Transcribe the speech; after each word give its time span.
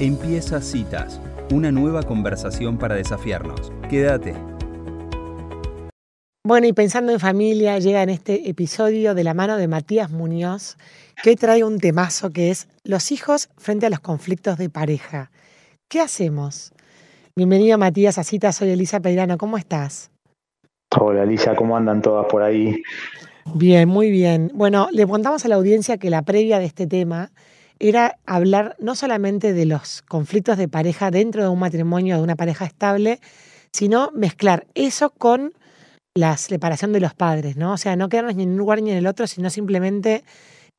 Empieza 0.00 0.60
Citas, 0.60 1.20
una 1.52 1.70
nueva 1.70 2.02
conversación 2.02 2.78
para 2.78 2.96
desafiarnos. 2.96 3.72
Quédate. 3.88 4.34
Bueno, 6.44 6.66
y 6.66 6.72
pensando 6.72 7.12
en 7.12 7.20
familia, 7.20 7.78
llega 7.78 8.02
en 8.02 8.10
este 8.10 8.50
episodio 8.50 9.14
de 9.14 9.22
la 9.22 9.34
mano 9.34 9.56
de 9.56 9.68
Matías 9.68 10.10
Muñoz, 10.10 10.76
que 11.22 11.36
trae 11.36 11.62
un 11.62 11.78
temazo 11.78 12.30
que 12.30 12.50
es 12.50 12.66
los 12.82 13.12
hijos 13.12 13.50
frente 13.56 13.86
a 13.86 13.90
los 13.90 14.00
conflictos 14.00 14.58
de 14.58 14.68
pareja. 14.68 15.30
¿Qué 15.88 16.00
hacemos? 16.00 16.72
Bienvenido 17.36 17.78
Matías 17.78 18.18
a 18.18 18.24
Citas, 18.24 18.56
soy 18.56 18.70
Elisa 18.70 18.98
Peirano, 18.98 19.38
¿cómo 19.38 19.58
estás? 19.58 20.10
Hola 20.98 21.22
Elisa, 21.22 21.54
¿cómo 21.54 21.76
andan 21.76 22.02
todas 22.02 22.26
por 22.26 22.42
ahí? 22.42 22.82
Bien, 23.54 23.88
muy 23.88 24.10
bien. 24.10 24.50
Bueno, 24.54 24.88
le 24.90 25.06
contamos 25.06 25.44
a 25.44 25.48
la 25.48 25.54
audiencia 25.54 25.98
que 25.98 26.10
la 26.10 26.22
previa 26.22 26.58
de 26.58 26.64
este 26.64 26.88
tema 26.88 27.30
era 27.78 28.18
hablar 28.26 28.76
no 28.78 28.94
solamente 28.94 29.52
de 29.52 29.66
los 29.66 30.02
conflictos 30.02 30.58
de 30.58 30.68
pareja 30.68 31.10
dentro 31.10 31.42
de 31.42 31.48
un 31.48 31.58
matrimonio, 31.58 32.16
de 32.16 32.22
una 32.22 32.36
pareja 32.36 32.64
estable, 32.64 33.20
sino 33.72 34.10
mezclar 34.14 34.66
eso 34.74 35.10
con 35.10 35.52
la 36.16 36.36
separación 36.36 36.92
de 36.92 37.00
los 37.00 37.14
padres, 37.14 37.56
¿no? 37.56 37.72
O 37.72 37.76
sea, 37.76 37.96
no 37.96 38.08
quedarnos 38.08 38.36
ni 38.36 38.44
en 38.44 38.50
un 38.50 38.58
lugar 38.58 38.80
ni 38.80 38.90
en 38.90 38.98
el 38.98 39.06
otro, 39.06 39.26
sino 39.26 39.50
simplemente 39.50 40.24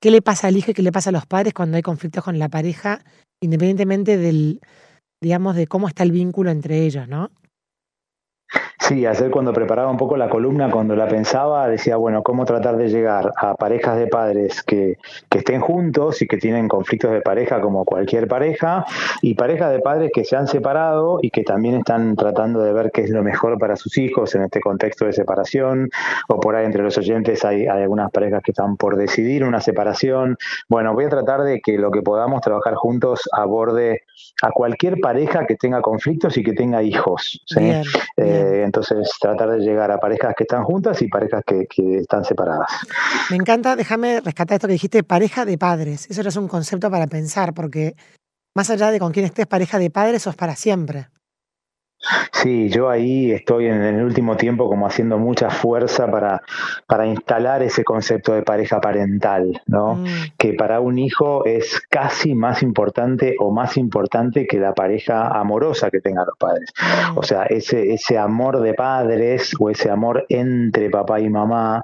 qué 0.01 0.11
le 0.11 0.21
pasa 0.21 0.47
al 0.47 0.55
hijo 0.55 0.71
y 0.71 0.73
qué 0.73 0.81
le 0.81 0.91
pasa 0.91 1.09
a 1.09 1.13
los 1.13 1.25
padres 1.25 1.53
cuando 1.53 1.75
hay 1.75 1.83
conflictos 1.83 2.23
con 2.23 2.39
la 2.39 2.47
pareja, 2.47 3.03
independientemente 3.41 4.17
del, 4.17 4.61
digamos, 5.21 5.55
de 5.55 5.67
cómo 5.67 5.87
está 5.89 6.03
el 6.03 6.11
vínculo 6.11 6.51
entre 6.51 6.85
ellos, 6.85 7.07
¿no? 7.09 7.31
Sí, 8.87 9.03
ayer 9.03 9.31
cuando 9.31 9.51
preparaba 9.51 9.89
un 9.89 9.97
poco 9.97 10.15
la 10.15 10.29
columna, 10.29 10.69
cuando 10.69 10.95
la 10.95 11.07
pensaba, 11.07 11.67
decía, 11.67 11.95
bueno, 11.95 12.21
cómo 12.21 12.45
tratar 12.45 12.77
de 12.77 12.87
llegar 12.87 13.31
a 13.35 13.55
parejas 13.55 13.97
de 13.97 14.05
padres 14.05 14.61
que, 14.61 14.99
que, 15.27 15.39
estén 15.39 15.59
juntos 15.59 16.21
y 16.21 16.27
que 16.27 16.37
tienen 16.37 16.67
conflictos 16.67 17.11
de 17.11 17.21
pareja 17.21 17.61
como 17.61 17.83
cualquier 17.83 18.27
pareja, 18.27 18.85
y 19.23 19.33
parejas 19.33 19.71
de 19.71 19.79
padres 19.79 20.11
que 20.13 20.23
se 20.23 20.35
han 20.35 20.45
separado 20.45 21.17
y 21.19 21.31
que 21.31 21.41
también 21.41 21.77
están 21.77 22.15
tratando 22.15 22.61
de 22.61 22.73
ver 22.73 22.91
qué 22.91 23.01
es 23.01 23.09
lo 23.09 23.23
mejor 23.23 23.57
para 23.57 23.75
sus 23.75 23.97
hijos 23.97 24.35
en 24.35 24.43
este 24.43 24.59
contexto 24.59 25.05
de 25.05 25.13
separación, 25.13 25.89
o 26.27 26.39
por 26.39 26.55
ahí 26.55 26.67
entre 26.67 26.83
los 26.83 26.95
oyentes 26.99 27.43
hay, 27.43 27.65
hay 27.65 27.81
algunas 27.81 28.11
parejas 28.11 28.43
que 28.43 28.51
están 28.51 28.77
por 28.77 28.97
decidir 28.97 29.45
una 29.45 29.61
separación. 29.61 30.37
Bueno, 30.69 30.93
voy 30.93 31.05
a 31.05 31.09
tratar 31.09 31.41
de 31.41 31.59
que 31.59 31.79
lo 31.79 31.89
que 31.89 32.03
podamos 32.03 32.41
trabajar 32.41 32.75
juntos 32.75 33.21
aborde 33.31 34.03
a 34.43 34.51
cualquier 34.51 34.99
pareja 34.99 35.47
que 35.47 35.55
tenga 35.55 35.81
conflictos 35.81 36.37
y 36.37 36.43
que 36.43 36.53
tenga 36.53 36.83
hijos. 36.83 37.41
¿sí? 37.47 37.59
Bien, 37.61 37.83
bien. 38.15 38.74
Entonces, 38.75 39.09
tratar 39.21 39.51
de 39.51 39.59
llegar 39.59 39.89
a 39.89 39.97
parejas 39.99 40.33
que 40.35 40.43
están 40.43 40.65
juntas 40.65 41.01
y 41.01 41.07
parejas 41.07 41.43
que, 41.45 41.65
están 41.97 42.25
separadas. 42.25 42.69
Me 43.29 43.37
encanta, 43.37 43.77
déjame 43.77 44.19
rescatar 44.19 44.55
esto 44.55 44.67
que 44.67 44.73
dijiste, 44.73 45.01
pareja 45.01 45.45
de 45.45 45.57
padres. 45.57 46.09
Eso 46.09 46.21
es 46.21 46.35
un 46.35 46.49
concepto 46.49 46.91
para 46.91 47.07
pensar, 47.07 47.53
porque 47.53 47.95
más 48.53 48.69
allá 48.69 48.91
de 48.91 48.99
con 48.99 49.13
quién 49.13 49.25
estés 49.25 49.47
pareja 49.47 49.79
de 49.79 49.89
padres, 49.89 50.23
sos 50.23 50.35
para 50.35 50.57
siempre. 50.57 51.07
Sí, 52.31 52.69
yo 52.69 52.89
ahí 52.89 53.31
estoy 53.31 53.67
en 53.67 53.81
el 53.81 54.03
último 54.03 54.37
tiempo 54.37 54.67
como 54.67 54.87
haciendo 54.87 55.17
mucha 55.17 55.49
fuerza 55.49 56.09
para, 56.09 56.41
para 56.87 57.07
instalar 57.07 57.63
ese 57.63 57.83
concepto 57.83 58.33
de 58.33 58.43
pareja 58.43 58.79
parental, 58.79 59.61
¿no? 59.67 59.95
Mm. 59.95 60.05
Que 60.37 60.53
para 60.53 60.79
un 60.79 60.97
hijo 60.97 61.45
es 61.45 61.81
casi 61.89 62.35
más 62.35 62.61
importante 62.63 63.35
o 63.39 63.51
más 63.51 63.77
importante 63.77 64.45
que 64.47 64.59
la 64.59 64.73
pareja 64.73 65.27
amorosa 65.27 65.89
que 65.89 66.01
tengan 66.01 66.25
los 66.27 66.37
padres. 66.37 66.71
Mm. 66.79 67.17
O 67.17 67.23
sea, 67.23 67.43
ese, 67.43 67.93
ese 67.93 68.17
amor 68.17 68.61
de 68.61 68.73
padres 68.73 69.53
o 69.59 69.69
ese 69.69 69.89
amor 69.89 70.25
entre 70.29 70.89
papá 70.89 71.19
y 71.19 71.29
mamá 71.29 71.83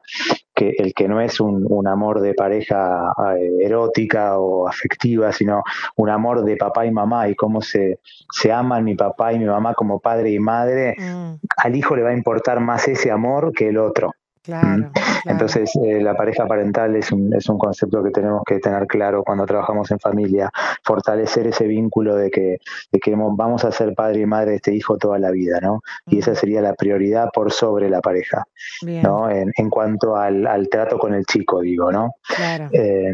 que 0.62 0.76
el 0.78 0.94
que 0.94 1.08
no 1.08 1.20
es 1.20 1.40
un, 1.40 1.66
un, 1.68 1.88
amor 1.88 2.22
de 2.22 2.36
pareja 2.36 3.12
eh, 3.36 3.66
erótica 3.66 4.38
o 4.38 4.68
afectiva, 4.68 5.32
sino 5.32 5.64
un 5.96 6.10
amor 6.10 6.44
de 6.44 6.56
papá 6.56 6.86
y 6.86 6.92
mamá 6.92 7.28
y 7.30 7.36
cómo 7.36 7.62
se, 7.62 8.00
se 8.32 8.52
aman 8.52 8.84
mi 8.84 8.94
papá 8.94 9.34
y 9.34 9.40
mi 9.40 9.46
mamá 9.46 9.74
como 9.74 10.00
padre 10.00 10.30
y 10.32 10.40
madre, 10.40 10.96
mm. 11.00 11.34
al 11.58 11.76
hijo 11.76 11.96
le 11.96 12.04
va 12.04 12.10
a 12.10 12.14
importar 12.14 12.60
más 12.60 12.88
ese 12.88 13.10
amor 13.10 13.54
que 13.54 13.70
el 13.70 13.78
otro. 13.80 14.12
Claro, 14.44 14.92
claro. 14.92 15.12
Entonces, 15.26 15.72
eh, 15.84 16.02
la 16.02 16.16
pareja 16.16 16.48
parental 16.48 16.96
es 16.96 17.12
un, 17.12 17.32
es 17.36 17.48
un 17.48 17.60
concepto 17.60 18.04
que 18.04 18.10
tenemos 18.10 18.42
que 18.44 18.60
tener 18.60 18.88
claro 18.88 19.24
cuando 19.24 19.46
trabajamos 19.46 19.92
en 19.92 20.00
familia, 20.00 20.50
fortalecer 20.84 21.46
ese 21.46 21.68
vínculo 21.68 22.16
de 22.16 22.32
que, 22.32 22.58
de 22.92 23.00
que 23.00 23.16
vamos 23.16 23.64
a 23.64 23.72
ser 23.72 23.94
padre 23.94 24.22
y 24.22 24.26
madre 24.26 24.52
de 24.52 24.56
este 24.56 24.74
hijo 24.74 24.98
toda 24.98 25.20
la 25.20 25.30
vida, 25.30 25.60
¿no? 25.62 25.82
Y 26.08 26.20
esa 26.20 26.34
sería 26.34 26.62
la 26.62 26.74
prioridad 26.74 27.30
por 27.32 27.52
sobre 27.52 27.90
la 27.90 28.02
pareja, 28.02 28.44
Bien. 28.82 29.04
¿no? 29.04 29.30
En, 29.30 29.52
en 29.56 29.70
cuanto 29.70 30.16
al, 30.16 30.48
al, 30.48 30.70
trato 30.70 30.98
con 30.98 31.14
el 31.14 31.26
chico, 31.26 31.62
digo, 31.62 31.92
¿no? 31.92 32.16
Claro. 32.36 32.70
Eh, 32.72 33.14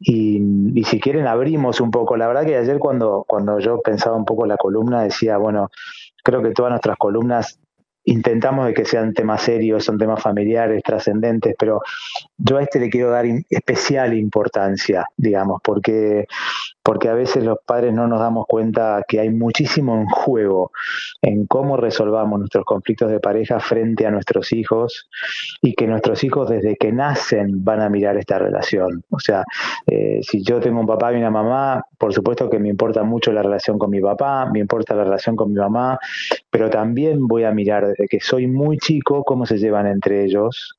y, 0.00 0.40
y, 0.74 0.84
si 0.84 0.98
quieren, 0.98 1.26
abrimos 1.26 1.80
un 1.80 1.90
poco. 1.90 2.16
La 2.16 2.26
verdad 2.26 2.46
que 2.46 2.56
ayer 2.56 2.78
cuando, 2.78 3.24
cuando 3.28 3.58
yo 3.58 3.80
pensaba 3.82 4.16
un 4.16 4.24
poco 4.24 4.46
la 4.46 4.56
columna, 4.56 5.02
decía, 5.02 5.36
bueno, 5.36 5.68
creo 6.22 6.42
que 6.42 6.52
todas 6.52 6.70
nuestras 6.70 6.96
columnas 6.96 7.58
intentamos 8.06 8.66
de 8.66 8.74
que 8.74 8.84
sean 8.84 9.12
temas 9.12 9.42
serios, 9.42 9.84
son 9.84 9.98
temas 9.98 10.22
familiares, 10.22 10.82
trascendentes, 10.82 11.54
pero 11.58 11.80
yo 12.38 12.56
a 12.56 12.62
este 12.62 12.78
le 12.78 12.88
quiero 12.88 13.10
dar 13.10 13.26
especial 13.50 14.14
importancia, 14.14 15.06
digamos, 15.16 15.60
porque, 15.62 16.26
porque 16.86 17.08
a 17.08 17.14
veces 17.14 17.42
los 17.42 17.58
padres 17.66 17.92
no 17.92 18.06
nos 18.06 18.20
damos 18.20 18.46
cuenta 18.46 19.02
que 19.08 19.18
hay 19.18 19.30
muchísimo 19.30 19.96
en 19.96 20.06
juego 20.06 20.70
en 21.20 21.48
cómo 21.48 21.76
resolvamos 21.76 22.38
nuestros 22.38 22.64
conflictos 22.64 23.10
de 23.10 23.18
pareja 23.18 23.58
frente 23.58 24.06
a 24.06 24.12
nuestros 24.12 24.52
hijos 24.52 25.10
y 25.62 25.74
que 25.74 25.88
nuestros 25.88 26.22
hijos 26.22 26.48
desde 26.48 26.76
que 26.76 26.92
nacen 26.92 27.64
van 27.64 27.80
a 27.80 27.88
mirar 27.88 28.16
esta 28.16 28.38
relación. 28.38 29.02
O 29.10 29.18
sea, 29.18 29.42
eh, 29.88 30.20
si 30.22 30.44
yo 30.44 30.60
tengo 30.60 30.78
un 30.78 30.86
papá 30.86 31.12
y 31.12 31.16
una 31.16 31.28
mamá, 31.28 31.82
por 31.98 32.14
supuesto 32.14 32.48
que 32.48 32.60
me 32.60 32.68
importa 32.68 33.02
mucho 33.02 33.32
la 33.32 33.42
relación 33.42 33.80
con 33.80 33.90
mi 33.90 34.00
papá, 34.00 34.48
me 34.52 34.60
importa 34.60 34.94
la 34.94 35.02
relación 35.02 35.34
con 35.34 35.50
mi 35.50 35.58
mamá, 35.58 35.98
pero 36.50 36.70
también 36.70 37.26
voy 37.26 37.42
a 37.42 37.50
mirar 37.50 37.88
desde 37.88 38.06
que 38.06 38.20
soy 38.20 38.46
muy 38.46 38.78
chico 38.78 39.24
cómo 39.24 39.44
se 39.44 39.58
llevan 39.58 39.88
entre 39.88 40.24
ellos 40.24 40.78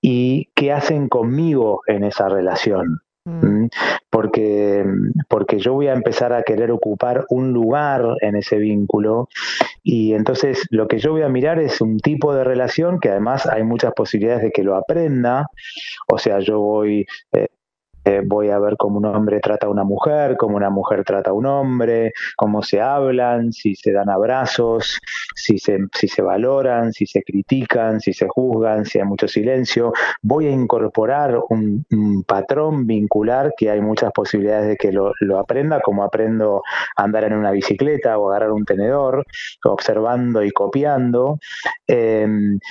y 0.00 0.48
qué 0.56 0.72
hacen 0.72 1.08
conmigo 1.08 1.82
en 1.86 2.02
esa 2.02 2.28
relación. 2.28 3.02
¿Mm? 3.28 3.66
Porque, 4.10 4.84
porque 5.28 5.58
yo 5.58 5.74
voy 5.74 5.88
a 5.88 5.92
empezar 5.92 6.32
a 6.32 6.42
querer 6.42 6.70
ocupar 6.70 7.26
un 7.28 7.52
lugar 7.52 8.02
en 8.20 8.36
ese 8.36 8.56
vínculo. 8.56 9.28
Y 9.82 10.14
entonces 10.14 10.66
lo 10.70 10.88
que 10.88 10.98
yo 10.98 11.12
voy 11.12 11.22
a 11.22 11.28
mirar 11.28 11.58
es 11.58 11.80
un 11.80 11.98
tipo 11.98 12.34
de 12.34 12.44
relación 12.44 13.00
que 13.00 13.10
además 13.10 13.46
hay 13.46 13.62
muchas 13.64 13.92
posibilidades 13.92 14.42
de 14.42 14.50
que 14.50 14.62
lo 14.62 14.76
aprenda, 14.76 15.46
o 16.08 16.18
sea, 16.18 16.40
yo 16.40 16.60
voy... 16.60 17.06
Eh, 17.32 17.48
eh, 18.08 18.22
voy 18.24 18.48
a 18.48 18.58
ver 18.58 18.78
cómo 18.78 18.96
un 18.96 19.04
hombre 19.04 19.38
trata 19.38 19.66
a 19.66 19.70
una 19.70 19.84
mujer, 19.84 20.38
cómo 20.38 20.56
una 20.56 20.70
mujer 20.70 21.04
trata 21.04 21.28
a 21.28 21.34
un 21.34 21.44
hombre, 21.44 22.12
cómo 22.36 22.62
se 22.62 22.80
hablan, 22.80 23.52
si 23.52 23.74
se 23.74 23.92
dan 23.92 24.08
abrazos, 24.08 24.98
si 25.34 25.58
se, 25.58 25.78
si 25.92 26.08
se 26.08 26.22
valoran, 26.22 26.94
si 26.94 27.04
se 27.04 27.22
critican, 27.22 28.00
si 28.00 28.14
se 28.14 28.26
juzgan, 28.26 28.86
si 28.86 28.98
hay 28.98 29.04
mucho 29.04 29.28
silencio. 29.28 29.92
Voy 30.22 30.46
a 30.46 30.50
incorporar 30.50 31.38
un, 31.50 31.84
patrón 32.26 32.86
vincular 32.86 33.52
que 33.54 33.70
hay 33.70 33.82
muchas 33.82 34.10
posibilidades 34.12 34.68
de 34.68 34.76
que 34.76 34.90
lo, 34.90 35.12
aprenda, 35.38 35.80
como 35.80 36.02
aprendo 36.02 36.62
a 36.96 37.02
andar 37.02 37.24
en 37.24 37.34
una 37.34 37.50
bicicleta 37.50 38.16
o 38.16 38.30
agarrar 38.30 38.52
un 38.52 38.64
tenedor, 38.64 39.26
observando 39.64 40.42
y 40.42 40.50
copiando. 40.50 41.38
Eh, 41.86 42.26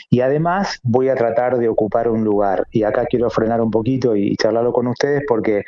y 0.09 0.21
además 0.21 0.79
voy 0.81 1.09
a 1.09 1.15
tratar 1.15 1.57
de 1.57 1.69
ocupar 1.69 2.09
un 2.09 2.23
lugar. 2.23 2.65
Y 2.71 2.81
acá 2.83 3.05
quiero 3.05 3.29
frenar 3.29 3.61
un 3.61 3.69
poquito 3.69 4.15
y 4.15 4.35
charlarlo 4.35 4.73
con 4.73 4.87
ustedes 4.87 5.26
porque 5.27 5.63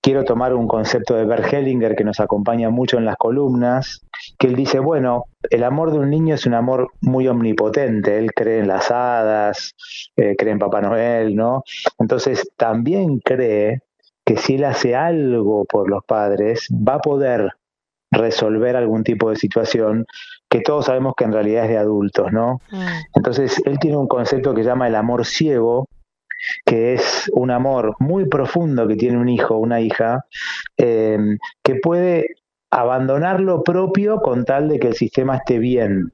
quiero 0.00 0.24
tomar 0.24 0.54
un 0.54 0.68
concepto 0.68 1.14
de 1.14 1.24
Bert 1.24 1.52
Hellinger 1.52 1.96
que 1.96 2.04
nos 2.04 2.20
acompaña 2.20 2.70
mucho 2.70 2.98
en 2.98 3.04
las 3.04 3.16
columnas, 3.16 4.00
que 4.38 4.46
él 4.46 4.56
dice, 4.56 4.78
bueno, 4.78 5.24
el 5.50 5.64
amor 5.64 5.92
de 5.92 5.98
un 5.98 6.10
niño 6.10 6.34
es 6.34 6.46
un 6.46 6.54
amor 6.54 6.92
muy 7.00 7.26
omnipotente, 7.28 8.18
él 8.18 8.32
cree 8.32 8.60
en 8.60 8.68
las 8.68 8.90
hadas, 8.90 9.74
eh, 10.16 10.36
cree 10.36 10.52
en 10.52 10.58
Papá 10.58 10.80
Noel, 10.80 11.34
¿no? 11.34 11.64
Entonces 11.98 12.48
también 12.56 13.20
cree 13.20 13.82
que 14.24 14.36
si 14.36 14.56
él 14.56 14.64
hace 14.64 14.94
algo 14.94 15.64
por 15.64 15.90
los 15.90 16.04
padres, 16.04 16.68
va 16.70 16.94
a 16.94 17.00
poder 17.00 17.52
resolver 18.10 18.76
algún 18.76 19.04
tipo 19.04 19.30
de 19.30 19.36
situación 19.36 20.06
que 20.48 20.60
todos 20.60 20.86
sabemos 20.86 21.14
que 21.16 21.24
en 21.24 21.32
realidad 21.32 21.64
es 21.64 21.70
de 21.70 21.78
adultos, 21.78 22.32
¿no? 22.32 22.60
Mm. 22.70 22.86
Entonces, 23.14 23.60
él 23.66 23.78
tiene 23.78 23.98
un 23.98 24.08
concepto 24.08 24.54
que 24.54 24.64
llama 24.64 24.86
el 24.88 24.94
amor 24.94 25.26
ciego, 25.26 25.88
que 26.64 26.94
es 26.94 27.30
un 27.34 27.50
amor 27.50 27.96
muy 27.98 28.28
profundo 28.28 28.86
que 28.86 28.96
tiene 28.96 29.18
un 29.18 29.28
hijo 29.28 29.56
o 29.56 29.58
una 29.58 29.80
hija, 29.80 30.24
eh, 30.76 31.18
que 31.62 31.76
puede 31.76 32.26
abandonar 32.70 33.40
lo 33.40 33.62
propio 33.62 34.20
con 34.20 34.44
tal 34.44 34.68
de 34.68 34.78
que 34.78 34.88
el 34.88 34.94
sistema 34.94 35.36
esté 35.36 35.58
bien 35.58 36.12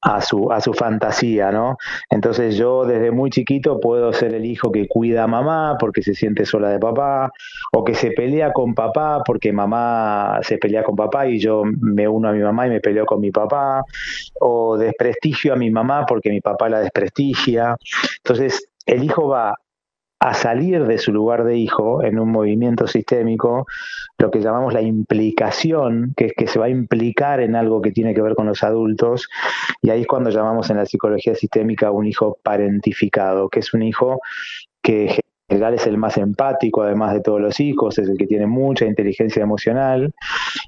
a 0.00 0.20
su, 0.20 0.50
a 0.50 0.60
su 0.60 0.72
fantasía, 0.72 1.50
¿no? 1.50 1.76
Entonces 2.10 2.56
yo 2.56 2.84
desde 2.84 3.10
muy 3.10 3.30
chiquito 3.30 3.80
puedo 3.80 4.12
ser 4.12 4.34
el 4.34 4.44
hijo 4.44 4.70
que 4.70 4.86
cuida 4.88 5.24
a 5.24 5.26
mamá 5.26 5.76
porque 5.78 6.02
se 6.02 6.14
siente 6.14 6.46
sola 6.46 6.70
de 6.70 6.78
papá, 6.78 7.30
o 7.72 7.84
que 7.84 7.94
se 7.94 8.12
pelea 8.12 8.52
con 8.52 8.74
papá 8.74 9.22
porque 9.24 9.52
mamá 9.52 10.38
se 10.42 10.58
pelea 10.58 10.82
con 10.82 10.96
papá 10.96 11.26
y 11.26 11.38
yo 11.38 11.64
me 11.64 12.08
uno 12.08 12.28
a 12.28 12.32
mi 12.32 12.40
mamá 12.40 12.66
y 12.66 12.70
me 12.70 12.80
peleo 12.80 13.04
con 13.04 13.20
mi 13.20 13.30
papá, 13.30 13.82
o 14.40 14.76
desprestigio 14.78 15.52
a 15.52 15.56
mi 15.56 15.70
mamá 15.70 16.06
porque 16.06 16.30
mi 16.30 16.40
papá 16.40 16.68
la 16.68 16.80
desprestigia. 16.80 17.76
Entonces 18.18 18.68
el 18.86 19.04
hijo 19.04 19.28
va 19.28 19.54
a 20.22 20.34
salir 20.34 20.86
de 20.86 20.98
su 20.98 21.12
lugar 21.12 21.42
de 21.42 21.56
hijo 21.56 22.04
en 22.04 22.20
un 22.20 22.30
movimiento 22.30 22.86
sistémico, 22.86 23.66
lo 24.18 24.30
que 24.30 24.40
llamamos 24.40 24.72
la 24.72 24.80
implicación, 24.80 26.14
que 26.16 26.26
es 26.26 26.32
que 26.36 26.46
se 26.46 26.60
va 26.60 26.66
a 26.66 26.68
implicar 26.68 27.40
en 27.40 27.56
algo 27.56 27.82
que 27.82 27.90
tiene 27.90 28.14
que 28.14 28.22
ver 28.22 28.36
con 28.36 28.46
los 28.46 28.62
adultos, 28.62 29.28
y 29.80 29.90
ahí 29.90 30.02
es 30.02 30.06
cuando 30.06 30.30
llamamos 30.30 30.70
en 30.70 30.76
la 30.76 30.86
psicología 30.86 31.34
sistémica 31.34 31.90
un 31.90 32.06
hijo 32.06 32.38
parentificado, 32.40 33.48
que 33.48 33.58
es 33.60 33.74
un 33.74 33.82
hijo 33.82 34.20
que 34.80 35.22
es 35.70 35.86
el 35.86 35.98
más 35.98 36.16
empático, 36.16 36.82
además 36.82 37.12
de 37.12 37.20
todos 37.20 37.40
los 37.40 37.60
hijos, 37.60 37.98
es 37.98 38.08
el 38.08 38.16
que 38.16 38.26
tiene 38.26 38.46
mucha 38.46 38.86
inteligencia 38.86 39.42
emocional 39.42 40.12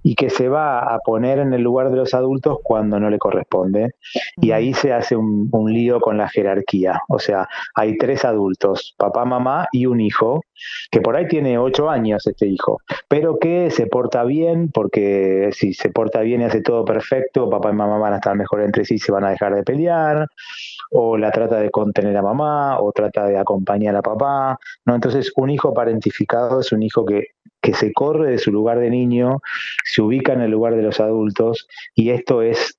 y 0.03 0.15
que 0.15 0.31
se 0.31 0.49
va 0.49 0.95
a 0.95 0.99
poner 0.99 1.39
en 1.39 1.53
el 1.53 1.63
lugar 1.63 1.91
de 1.91 1.97
los 1.97 2.15
adultos 2.15 2.59
cuando 2.63 3.01
no 3.01 3.11
le 3.11 3.19
corresponde. 3.19 3.95
Y 4.37 4.53
ahí 4.53 4.75
se 4.75 4.93
hace 4.93 5.17
un, 5.17 5.51
lío 5.65 5.99
con 6.01 6.19
la 6.19 6.29
jerarquía. 6.29 7.01
O 7.09 7.19
sea, 7.19 7.49
hay 7.75 7.97
tres 7.97 8.25
adultos, 8.25 8.95
papá, 8.99 9.25
mamá 9.25 9.67
y 9.73 9.87
un 9.87 10.01
hijo, 10.01 10.45
que 10.91 11.01
por 11.01 11.17
ahí 11.17 11.27
tiene 11.27 11.59
ocho 11.59 11.89
años 11.89 12.27
este 12.27 12.47
hijo, 12.47 12.81
pero 13.09 13.39
que 13.39 13.71
se 13.71 13.87
porta 13.87 14.25
bien, 14.25 14.71
porque 14.73 15.51
si 15.53 15.73
se 15.73 15.91
porta 15.91 16.21
bien 16.21 16.43
y 16.43 16.45
hace 16.45 16.61
todo 16.61 16.85
perfecto, 16.85 17.49
papá 17.49 17.71
y 17.71 17.75
mamá 17.75 17.99
van 17.99 18.13
a 18.13 18.17
estar 18.17 18.37
mejor 18.37 18.61
entre 18.61 18.85
sí, 18.85 18.99
se 18.99 19.11
van 19.11 19.25
a 19.25 19.31
dejar 19.31 19.55
de 19.55 19.63
pelear 19.63 20.27
o 20.97 21.17
la 21.17 21.31
trata 21.31 21.59
de 21.59 21.71
contener 21.71 22.17
a 22.17 22.23
mamá, 22.23 22.79
o 22.81 22.93
trata 22.93 23.27
de 23.27 23.37
acompañar 23.37 23.97
a 23.97 24.03
papá, 24.03 24.59
¿no? 24.85 24.95
Entonces, 24.95 25.33
un 25.37 25.51
hijo 25.51 25.73
parentificado 25.75 26.61
es 26.61 26.73
un 26.73 26.83
hijo 26.83 27.05
que, 27.05 27.29
que 27.61 27.75
se 27.75 27.93
corre 27.93 28.31
de 28.31 28.39
su 28.39 28.53
lugar 28.53 28.79
de 28.79 28.91
niño, 28.91 29.41
se 29.85 30.03
ubica 30.03 30.33
en 30.33 30.43
el 30.43 30.51
lugar 30.51 30.77
de 30.77 30.83
los 30.83 31.01
adultos, 31.01 31.67
y 31.95 32.11
esto 32.11 32.43
es 32.43 32.79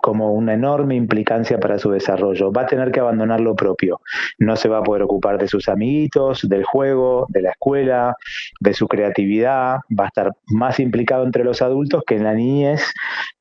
como 0.00 0.32
una 0.32 0.54
enorme 0.54 0.94
implicancia 0.94 1.58
para 1.58 1.78
su 1.78 1.90
desarrollo. 1.90 2.52
Va 2.52 2.62
a 2.62 2.66
tener 2.66 2.90
que 2.90 3.00
abandonar 3.00 3.40
lo 3.40 3.54
propio. 3.54 4.00
No 4.38 4.56
se 4.56 4.68
va 4.68 4.78
a 4.78 4.82
poder 4.82 5.02
ocupar 5.02 5.38
de 5.38 5.48
sus 5.48 5.68
amiguitos, 5.68 6.48
del 6.48 6.64
juego, 6.64 7.26
de 7.28 7.42
la 7.42 7.50
escuela, 7.50 8.16
de 8.60 8.74
su 8.74 8.88
creatividad. 8.88 9.78
Va 9.98 10.04
a 10.04 10.08
estar 10.08 10.32
más 10.48 10.80
implicado 10.80 11.24
entre 11.24 11.44
los 11.44 11.62
adultos 11.62 12.02
que 12.06 12.16
en 12.16 12.24
la 12.24 12.34
niñez. 12.34 12.92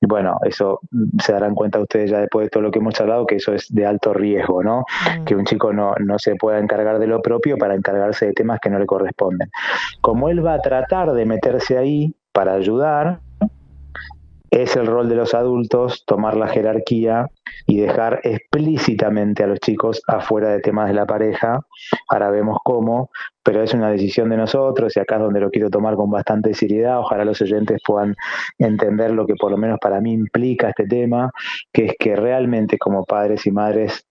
Y 0.01 0.07
bueno, 0.07 0.37
eso 0.43 0.79
se 1.21 1.33
darán 1.33 1.55
cuenta 1.55 1.79
ustedes 1.79 2.11
ya 2.11 2.19
después 2.19 2.45
de 2.45 2.49
todo 2.49 2.63
lo 2.63 2.71
que 2.71 2.79
hemos 2.79 2.99
hablado, 2.99 3.25
que 3.25 3.35
eso 3.35 3.53
es 3.53 3.73
de 3.73 3.85
alto 3.85 4.13
riesgo, 4.13 4.63
¿no? 4.63 4.83
Mm. 5.19 5.25
Que 5.25 5.35
un 5.35 5.45
chico 5.45 5.73
no, 5.73 5.93
no 5.99 6.19
se 6.19 6.35
pueda 6.35 6.59
encargar 6.59 6.99
de 6.99 7.07
lo 7.07 7.21
propio 7.21 7.57
para 7.57 7.75
encargarse 7.75 8.27
de 8.27 8.33
temas 8.33 8.59
que 8.59 8.69
no 8.69 8.79
le 8.79 8.85
corresponden. 8.85 9.49
Como 10.01 10.29
él 10.29 10.45
va 10.45 10.55
a 10.55 10.59
tratar 10.59 11.13
de 11.13 11.25
meterse 11.25 11.77
ahí 11.77 12.15
para 12.31 12.53
ayudar, 12.53 13.19
es 14.51 14.75
el 14.75 14.87
rol 14.87 15.09
de 15.09 15.15
los 15.15 15.33
adultos 15.33 16.03
tomar 16.05 16.37
la 16.37 16.47
jerarquía 16.47 17.29
y 17.67 17.77
dejar 17.77 18.21
explícitamente 18.23 19.43
a 19.43 19.47
los 19.47 19.59
chicos 19.59 20.01
afuera 20.07 20.49
de 20.49 20.59
temas 20.59 20.87
de 20.87 20.93
la 20.93 21.05
pareja. 21.05 21.59
Ahora 22.09 22.29
vemos 22.29 22.59
cómo, 22.63 23.09
pero 23.43 23.61
es 23.63 23.73
una 23.73 23.89
decisión 23.89 24.29
de 24.29 24.37
nosotros 24.37 24.95
y 24.95 24.99
acá 24.99 25.15
es 25.15 25.21
donde 25.21 25.39
lo 25.39 25.49
quiero 25.49 25.69
tomar 25.69 25.95
con 25.95 26.09
bastante 26.09 26.53
seriedad. 26.53 26.99
Ojalá 26.99 27.25
los 27.25 27.41
oyentes 27.41 27.81
puedan 27.85 28.15
entender 28.57 29.11
lo 29.11 29.25
que 29.25 29.35
por 29.35 29.51
lo 29.51 29.57
menos 29.57 29.79
para 29.79 29.99
mí 30.01 30.13
implica 30.13 30.69
este 30.69 30.87
tema, 30.87 31.31
que 31.71 31.85
es 31.85 31.93
que 31.99 32.15
realmente 32.15 32.77
como 32.77 33.03
padres 33.03 33.45
y 33.45 33.51
madres 33.51 34.05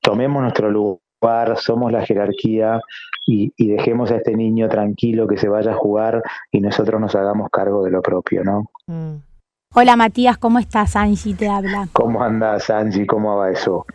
tomemos 0.00 0.42
nuestro 0.42 0.70
lugar, 0.70 1.56
somos 1.56 1.92
la 1.92 2.04
jerarquía 2.04 2.80
y, 3.26 3.52
dejemos 3.58 4.10
a 4.10 4.16
este 4.16 4.34
niño 4.34 4.68
tranquilo 4.68 5.28
que 5.28 5.36
se 5.36 5.48
vaya 5.48 5.70
a 5.70 5.76
jugar 5.76 6.22
y 6.50 6.60
nosotros 6.60 7.00
nos 7.00 7.14
hagamos 7.14 7.48
cargo 7.50 7.84
de 7.84 7.90
lo 7.92 8.02
propio, 8.02 8.42
¿no? 8.42 8.66
Mm. 8.86 9.31
Hola 9.74 9.96
Matías, 9.96 10.36
¿cómo 10.36 10.58
estás? 10.58 10.96
Angie 10.96 11.34
te 11.34 11.48
habla. 11.48 11.88
¿Cómo 11.94 12.22
andas 12.22 12.68
Angie? 12.68 13.06
¿Cómo 13.06 13.36
va 13.36 13.50
eso? 13.50 13.86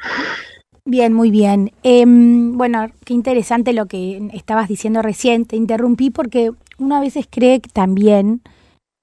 Bien, 0.86 1.14
muy 1.14 1.30
bien. 1.30 1.72
Em, 1.84 2.58
bueno, 2.58 2.88
qué 3.06 3.14
interesante 3.14 3.74
lo 3.74 3.86
que 3.86 4.28
estabas 4.34 4.68
diciendo 4.68 5.04
recién. 5.04 5.46
Te 5.46 5.56
interrumpí 5.56 6.10
porque 6.10 6.50
uno 6.80 6.96
a 6.96 7.00
veces 7.00 7.28
cree 7.30 7.60
que 7.60 7.70
también, 7.70 8.42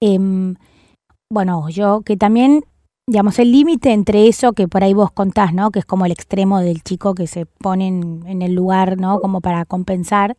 em, 0.00 0.56
bueno, 1.32 1.68
yo, 1.68 2.00
que 2.00 2.16
también, 2.16 2.64
digamos, 3.06 3.38
el 3.38 3.52
límite 3.52 3.92
entre 3.92 4.26
eso 4.26 4.52
que 4.52 4.66
por 4.66 4.82
ahí 4.82 4.94
vos 4.94 5.12
contás, 5.12 5.54
¿no? 5.54 5.70
Que 5.70 5.78
es 5.78 5.84
como 5.84 6.06
el 6.06 6.12
extremo 6.12 6.58
del 6.58 6.82
chico 6.82 7.14
que 7.14 7.28
se 7.28 7.46
pone 7.46 7.86
en, 7.86 8.24
en 8.26 8.42
el 8.42 8.52
lugar, 8.52 8.98
¿no? 8.98 9.20
Como 9.20 9.40
para 9.40 9.64
compensar 9.64 10.34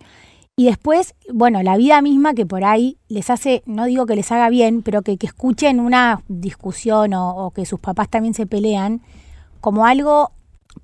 y 0.58 0.66
después, 0.66 1.16
bueno, 1.34 1.62
la 1.64 1.76
vida 1.76 2.02
misma 2.02 2.34
que 2.34 2.46
por 2.46 2.64
ahí 2.64 2.98
les 3.10 3.30
hace, 3.30 3.62
no 3.66 3.86
digo 3.86 4.06
que 4.06 4.16
les 4.16 4.32
haga 4.32 4.50
bien, 4.50 4.84
pero 4.84 5.02
que, 5.02 5.18
escuchen 5.22 5.82
una 5.82 6.24
discusión 6.30 7.14
o, 7.14 7.52
que 7.54 7.66
sus 7.66 7.80
papás 7.82 8.10
también 8.10 8.34
se 8.34 8.48
pelean 8.48 9.02
como 9.60 9.86
algo 9.86 10.32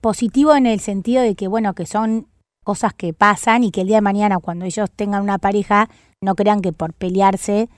positivo 0.02 0.56
en 0.56 0.66
el 0.66 0.82
sentido 0.82 1.22
de 1.22 1.36
que, 1.36 1.48
bueno, 1.48 1.74
que 1.74 1.86
son 1.86 2.28
cosas 2.66 2.94
que 2.94 3.14
pasan 3.14 3.64
y 3.64 3.72
que 3.72 3.82
el 3.82 3.88
día 3.88 3.98
de 3.98 4.02
mañana 4.02 4.40
cuando 4.40 4.66
ellos 4.66 4.92
tengan 4.92 5.24
una 5.24 5.38
pareja 5.38 5.90
no 6.22 6.36
crean 6.36 6.62
que 6.62 6.74
por 6.74 6.94
pelearse 6.94 7.70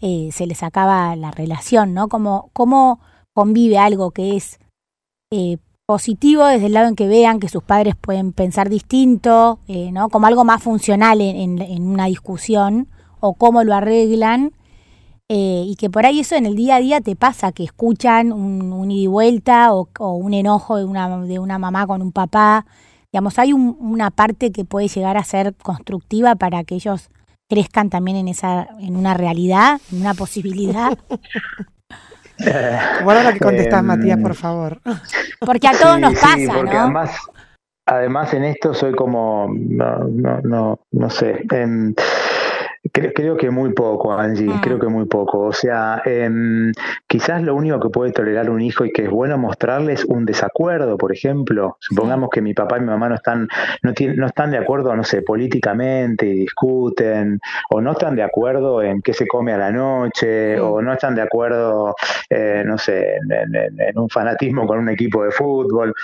eh, 0.00 0.28
se 0.32 0.46
les 0.46 0.62
acaba 0.62 1.16
la 1.16 1.30
relación, 1.30 1.94
¿no? 1.94 2.08
Como 2.08 2.50
cómo 2.52 3.00
convive 3.32 3.78
algo 3.78 4.10
que 4.10 4.36
es 4.36 4.60
eh, 5.30 5.56
positivo 5.86 6.46
desde 6.46 6.66
el 6.66 6.72
lado 6.72 6.88
en 6.88 6.96
que 6.96 7.08
vean 7.08 7.40
que 7.40 7.48
sus 7.48 7.62
padres 7.62 7.94
pueden 7.96 8.32
pensar 8.32 8.68
distinto, 8.68 9.58
eh, 9.68 9.90
¿no? 9.92 10.08
Como 10.08 10.26
algo 10.26 10.44
más 10.44 10.62
funcional 10.62 11.20
en, 11.20 11.60
una 11.82 12.06
discusión 12.06 12.88
o 13.20 13.34
cómo 13.34 13.64
lo 13.64 13.74
arreglan. 13.74 14.52
Eh, 15.28 15.64
y 15.66 15.76
que 15.76 15.88
por 15.88 16.04
ahí 16.04 16.20
eso 16.20 16.34
en 16.34 16.44
el 16.44 16.56
día 16.56 16.76
a 16.76 16.80
día 16.80 17.00
te 17.00 17.16
pasa, 17.16 17.52
que 17.52 17.64
escuchan 17.64 18.32
un, 18.32 18.90
ida 18.90 19.02
y 19.02 19.06
vuelta 19.06 19.72
o, 19.72 19.88
un 19.98 20.34
enojo 20.34 20.76
de 20.76 20.84
una, 20.84 21.18
de 21.24 21.38
una 21.38 21.58
mamá 21.58 21.86
con 21.86 22.02
un 22.02 22.12
papá. 22.12 22.66
Digamos, 23.12 23.38
hay 23.38 23.52
una 23.52 24.10
parte 24.10 24.52
que 24.52 24.64
puede 24.64 24.88
llegar 24.88 25.16
a 25.16 25.24
ser 25.24 25.54
constructiva 25.54 26.34
para 26.34 26.64
que 26.64 26.74
ellos 26.74 27.10
crezcan 27.48 27.90
también 27.90 28.16
en 28.16 28.28
esa 28.28 28.68
en 28.80 28.96
una 28.96 29.14
realidad, 29.14 29.80
en 29.90 30.00
una 30.00 30.14
posibilidad. 30.14 30.98
Bueno, 33.04 33.22
lo 33.22 33.32
que 33.32 33.40
contestas, 33.40 33.82
Matías, 33.84 34.18
por 34.18 34.34
favor. 34.34 34.80
Porque 35.40 35.68
a 35.68 35.72
todos 35.72 36.00
nos 36.00 36.14
pasa, 36.14 36.52
porque 36.54 36.74
¿no? 36.74 36.80
Además, 36.80 37.16
además 37.86 38.34
en 38.34 38.44
esto 38.44 38.74
soy 38.74 38.92
como, 38.92 39.52
no, 39.52 39.98
no, 40.08 40.40
no, 40.42 40.80
no 40.92 41.10
sé. 41.10 41.44
En, 41.50 41.94
Creo, 42.94 43.38
que 43.38 43.50
muy 43.50 43.72
poco, 43.72 44.12
Angie, 44.12 44.46
mm. 44.46 44.60
creo 44.60 44.78
que 44.78 44.86
muy 44.86 45.06
poco. 45.06 45.38
O 45.46 45.52
sea, 45.52 46.02
em, 46.04 46.72
quizás 47.06 47.42
lo 47.42 47.54
único 47.54 47.80
que 47.80 47.88
puede 47.88 48.12
tolerar 48.12 48.50
un 48.50 48.60
hijo 48.60 48.84
y 48.84 48.92
que 48.92 49.04
es 49.04 49.10
bueno 49.10 49.38
mostrarles 49.38 50.04
un 50.04 50.26
desacuerdo, 50.26 50.98
por 50.98 51.10
ejemplo. 51.10 51.78
Supongamos 51.80 52.28
que 52.28 52.42
mi 52.42 52.52
papá 52.52 52.76
y 52.76 52.80
mi 52.80 52.88
mamá 52.88 53.08
no 53.08 53.14
están, 53.14 53.48
no, 53.82 53.94
no 54.16 54.26
están 54.26 54.50
de 54.50 54.58
acuerdo, 54.58 54.94
no 54.94 55.04
sé, 55.04 55.22
políticamente 55.22 56.26
y 56.26 56.40
discuten, 56.40 57.40
o 57.70 57.80
no 57.80 57.92
están 57.92 58.14
de 58.14 58.24
acuerdo 58.24 58.82
en 58.82 59.00
qué 59.00 59.14
se 59.14 59.26
come 59.26 59.54
a 59.54 59.58
la 59.58 59.72
noche, 59.72 60.60
o 60.60 60.82
no 60.82 60.92
están 60.92 61.14
de 61.14 61.22
acuerdo, 61.22 61.94
eh, 62.28 62.62
no 62.66 62.76
sé, 62.76 63.16
en, 63.16 63.98
un 63.98 64.10
fanatismo 64.10 64.66
con 64.66 64.78
un 64.78 64.90
equipo 64.90 65.24
de 65.24 65.30
fútbol. 65.30 65.94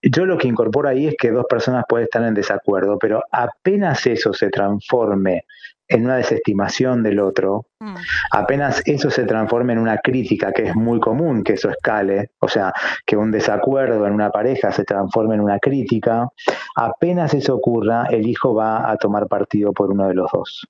Yo 0.00 0.24
lo 0.24 0.38
que 0.38 0.48
incorporo 0.48 0.88
ahí 0.88 1.08
es 1.08 1.14
que 1.18 1.30
dos 1.30 1.44
personas 1.46 1.84
pueden 1.86 2.04
estar 2.04 2.22
en 2.24 2.32
desacuerdo, 2.32 2.98
pero 2.98 3.22
apenas 3.30 4.06
eso 4.06 4.32
se 4.32 4.48
transforme 4.48 5.44
en 5.92 6.04
una 6.04 6.16
desestimación 6.16 7.02
del 7.02 7.20
otro, 7.20 7.66
mm. 7.80 7.94
apenas 8.32 8.82
eso 8.86 9.10
se 9.10 9.24
transforme 9.24 9.74
en 9.74 9.78
una 9.78 9.98
crítica, 9.98 10.52
que 10.52 10.64
es 10.64 10.74
muy 10.74 11.00
común 11.00 11.42
que 11.44 11.54
eso 11.54 11.70
escale, 11.70 12.30
o 12.40 12.48
sea, 12.48 12.72
que 13.06 13.16
un 13.16 13.30
desacuerdo 13.30 14.06
en 14.06 14.14
una 14.14 14.30
pareja 14.30 14.72
se 14.72 14.84
transforme 14.84 15.34
en 15.34 15.40
una 15.40 15.58
crítica, 15.58 16.28
apenas 16.76 17.34
eso 17.34 17.56
ocurra, 17.56 18.06
el 18.10 18.26
hijo 18.26 18.54
va 18.54 18.90
a 18.90 18.96
tomar 18.96 19.28
partido 19.28 19.72
por 19.72 19.90
uno 19.90 20.08
de 20.08 20.14
los 20.14 20.30
dos. 20.32 20.66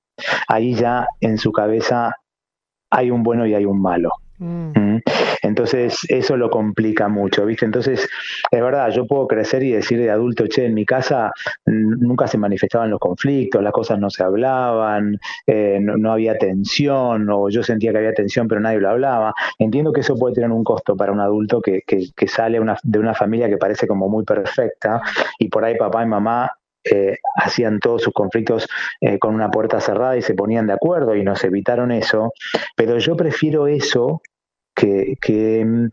Ahí 0.47 0.75
ya 0.75 1.07
en 1.21 1.37
su 1.37 1.51
cabeza 1.51 2.15
hay 2.91 3.09
un 3.09 3.23
bueno 3.23 3.45
y 3.45 3.55
hay 3.55 3.65
un 3.65 3.81
malo. 3.81 4.11
Mm. 4.39 4.71
¿Mm? 4.75 5.01
Entonces, 5.43 5.97
eso 6.07 6.37
lo 6.37 6.49
complica 6.49 7.07
mucho, 7.07 7.45
¿viste? 7.45 7.65
Entonces, 7.65 8.09
es 8.49 8.61
verdad, 8.61 8.89
yo 8.91 9.05
puedo 9.05 9.27
crecer 9.27 9.61
y 9.63 9.71
decir 9.71 9.99
de 9.99 10.09
adulto, 10.09 10.47
che, 10.47 10.65
en 10.65 10.73
mi 10.73 10.85
casa 10.85 11.31
nunca 11.65 12.27
se 12.27 12.37
manifestaban 12.37 12.89
los 12.89 12.99
conflictos, 12.99 13.61
las 13.61 13.73
cosas 13.73 13.99
no 13.99 14.09
se 14.09 14.23
hablaban, 14.23 15.19
eh, 15.45 15.79
no, 15.81 16.11
había 16.11 16.37
tensión, 16.37 17.29
o 17.29 17.49
yo 17.49 17.61
sentía 17.61 17.91
que 17.91 17.97
había 17.97 18.13
tensión, 18.13 18.47
pero 18.47 18.61
nadie 18.61 18.79
lo 18.79 18.89
hablaba. 18.89 19.33
Entiendo 19.59 19.91
que 19.91 20.01
eso 20.01 20.15
puede 20.15 20.35
tener 20.35 20.51
un 20.51 20.63
costo 20.63 20.95
para 20.95 21.11
un 21.11 21.19
adulto 21.19 21.61
que, 21.61 21.81
que, 21.85 22.27
sale 22.27 22.59
de 22.83 22.99
una 22.99 23.13
familia 23.13 23.49
que 23.49 23.57
parece 23.57 23.87
como 23.87 24.09
muy 24.09 24.23
perfecta, 24.23 25.01
y 25.39 25.49
por 25.49 25.65
ahí 25.65 25.75
papá 25.75 26.03
y 26.03 26.07
mamá 26.07 26.49
eh, 26.83 27.17
hacían 27.35 27.79
todos 27.79 28.01
sus 28.01 28.13
conflictos 28.13 28.67
eh, 28.99 29.19
con 29.19 29.35
una 29.35 29.49
puerta 29.49 29.79
cerrada 29.79 30.17
y 30.17 30.21
se 30.21 30.33
ponían 30.33 30.67
de 30.67 30.73
acuerdo 30.73 31.15
y 31.15 31.23
nos 31.23 31.43
evitaron 31.43 31.91
eso, 31.91 32.33
pero 32.75 32.97
yo 32.97 33.15
prefiero 33.15 33.67
eso 33.67 34.21
que, 34.75 35.17
que, 35.21 35.89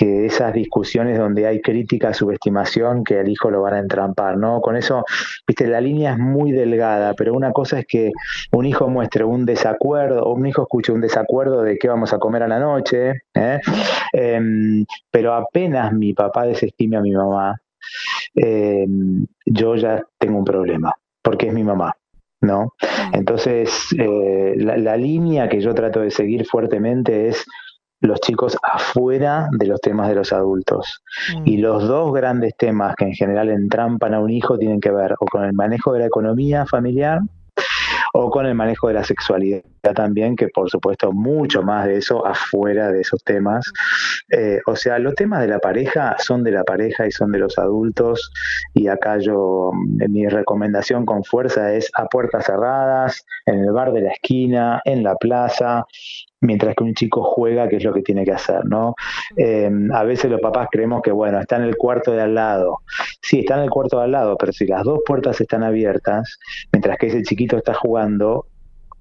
esas 0.00 0.52
discusiones 0.52 1.18
donde 1.18 1.44
hay 1.48 1.60
crítica, 1.60 2.14
subestimación, 2.14 3.02
que 3.02 3.18
al 3.18 3.28
hijo 3.28 3.50
lo 3.50 3.62
van 3.62 3.74
a 3.74 3.78
entrampar, 3.80 4.36
¿no? 4.36 4.60
Con 4.60 4.76
eso, 4.76 5.04
viste, 5.44 5.66
la 5.66 5.80
línea 5.80 6.12
es 6.12 6.18
muy 6.18 6.52
delgada, 6.52 7.14
pero 7.14 7.34
una 7.34 7.50
cosa 7.50 7.80
es 7.80 7.86
que 7.86 8.12
un 8.52 8.64
hijo 8.64 8.88
muestre 8.88 9.24
un 9.24 9.44
desacuerdo, 9.44 10.22
o 10.22 10.34
un 10.34 10.46
hijo 10.46 10.62
escuche 10.62 10.92
un 10.92 11.00
desacuerdo 11.00 11.62
de 11.62 11.78
qué 11.78 11.88
vamos 11.88 12.12
a 12.12 12.18
comer 12.18 12.44
a 12.44 12.48
la 12.48 12.60
noche, 12.60 13.14
¿eh? 13.34 13.58
em, 14.12 14.84
pero 15.10 15.34
apenas 15.34 15.92
mi 15.92 16.14
papá 16.14 16.46
desestime 16.46 16.96
a 16.96 17.00
mi 17.00 17.10
mamá, 17.10 17.60
em, 18.36 19.26
yo 19.50 19.74
ya 19.76 20.02
tengo 20.18 20.38
un 20.38 20.44
problema 20.44 20.92
porque 21.22 21.48
es 21.48 21.54
mi 21.54 21.64
mamá. 21.64 21.94
¿no? 22.40 22.72
Entonces, 23.12 23.88
eh, 23.98 24.54
la, 24.56 24.96
línea 24.96 25.48
que 25.48 25.60
yo 25.60 25.74
trato 25.74 26.00
de 26.00 26.10
seguir 26.10 26.46
fuertemente 26.46 27.28
es 27.28 27.44
los 28.00 28.20
chicos 28.20 28.56
afuera 28.62 29.48
de 29.58 29.66
los 29.66 29.80
temas 29.80 30.08
de 30.08 30.14
los 30.14 30.32
adultos. 30.32 31.02
Y 31.44 31.58
mm. 31.58 31.60
los 31.60 31.88
dos 31.88 32.12
grandes 32.12 32.56
temas 32.56 32.94
que 32.96 33.06
en 33.06 33.14
general 33.14 33.48
entrampan 33.48 34.14
a 34.14 34.20
un 34.20 34.30
hijo 34.30 34.56
tienen 34.56 34.80
que 34.80 34.90
ver 34.90 35.14
o 35.18 35.26
con 35.26 35.44
el 35.44 35.52
manejo 35.52 35.92
de 35.92 36.00
la 36.00 36.06
economía 36.06 36.64
familiar 36.64 37.20
o 38.12 38.30
con 38.30 38.46
el 38.46 38.54
manejo 38.54 38.88
de 38.88 38.94
la 38.94 39.04
sexualidad 39.04 39.62
también, 39.94 40.36
que 40.36 40.48
por 40.48 40.70
supuesto 40.70 41.12
mucho 41.12 41.62
más 41.62 41.86
de 41.86 41.98
eso 41.98 42.26
afuera 42.26 42.90
de 42.90 43.00
esos 43.00 43.22
temas. 43.24 43.70
Eh, 44.30 44.60
o 44.66 44.76
sea, 44.76 44.98
los 44.98 45.14
temas 45.14 45.40
de 45.40 45.48
la 45.48 45.58
pareja 45.58 46.16
son 46.18 46.44
de 46.44 46.50
la 46.50 46.64
pareja 46.64 47.06
y 47.06 47.10
son 47.10 47.32
de 47.32 47.38
los 47.38 47.58
adultos 47.58 48.30
y 48.74 48.88
acá 48.88 49.18
yo, 49.18 49.70
mm, 49.72 50.10
mi 50.10 50.26
recomendación 50.28 51.06
con 51.06 51.24
fuerza 51.24 51.74
es 51.74 51.90
a 51.94 52.06
puertas 52.06 52.46
cerradas, 52.46 53.24
en 53.46 53.60
el 53.60 53.72
bar 53.72 53.92
de 53.92 54.02
la 54.02 54.12
esquina, 54.12 54.82
en 54.84 55.02
la 55.02 55.14
plaza, 55.16 55.86
mientras 56.40 56.74
que 56.74 56.84
un 56.84 56.94
chico 56.94 57.22
juega, 57.22 57.68
que 57.68 57.76
es 57.76 57.84
lo 57.84 57.92
que 57.92 58.02
tiene 58.02 58.24
que 58.24 58.32
hacer, 58.32 58.64
¿no? 58.66 58.94
Eh, 59.36 59.70
a 59.92 60.04
veces 60.04 60.30
los 60.30 60.40
papás 60.40 60.68
creemos 60.70 61.02
que, 61.02 61.10
bueno, 61.10 61.40
está 61.40 61.56
en 61.56 61.62
el 61.62 61.76
cuarto 61.76 62.12
de 62.12 62.22
al 62.22 62.34
lado. 62.34 62.80
Sí, 63.22 63.40
está 63.40 63.56
en 63.56 63.62
el 63.62 63.70
cuarto 63.70 63.98
de 63.98 64.04
al 64.04 64.12
lado, 64.12 64.36
pero 64.38 64.52
si 64.52 64.66
las 64.66 64.84
dos 64.84 65.00
puertas 65.06 65.40
están 65.40 65.62
abiertas, 65.62 66.38
mientras 66.72 66.98
que 66.98 67.06
ese 67.06 67.22
chiquito 67.22 67.56
está 67.56 67.74
jugando, 67.74 68.46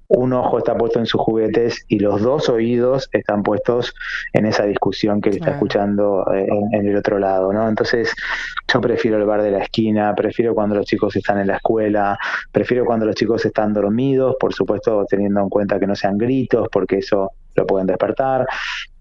un 0.10 0.34
ojo 0.34 0.58
está 0.58 0.78
puesto 0.78 1.00
en 1.00 1.06
sus 1.06 1.20
juguetes 1.20 1.84
y 1.88 2.00
los 2.00 2.22
dos 2.22 2.48
oídos 2.50 3.10
están 3.12 3.44
puestos 3.44 3.94
en 4.34 4.46
esa 4.46 4.64
discusión 4.64 5.20
que 5.20 5.30
él 5.30 5.36
está 5.38 5.52
escuchando 5.52 6.26
eh, 6.34 6.48
en, 6.72 6.88
el 6.88 6.96
otro 6.96 7.20
lado, 7.20 7.52
¿no? 7.52 7.68
Entonces, 7.68 8.14
yo 8.72 8.80
prefiero 8.80 9.18
el 9.18 9.26
bar 9.26 9.42
de 9.42 9.52
la 9.52 9.60
esquina, 9.60 10.16
prefiero 10.16 10.56
cuando 10.56 10.76
los 10.76 10.86
chicos 10.86 11.16
están 11.16 11.40
en 11.40 11.48
la 11.48 11.58
escuela, 11.58 12.18
prefiero 12.52 12.86
cuando 12.86 13.06
los 13.06 13.16
chicos 13.16 13.46
están 13.46 13.74
dormidos, 13.74 14.38
por 14.40 14.54
supuesto 14.54 15.06
teniendo 15.10 15.42
en 15.42 15.50
cuenta 15.50 15.80
que 15.80 15.88
no 15.88 15.96
sean 15.96 16.18
gritos, 16.18 16.70
porque 16.72 17.00
eso 17.00 17.32
lo 17.56 17.66
pueden 17.66 17.88
despertar, 17.88 18.46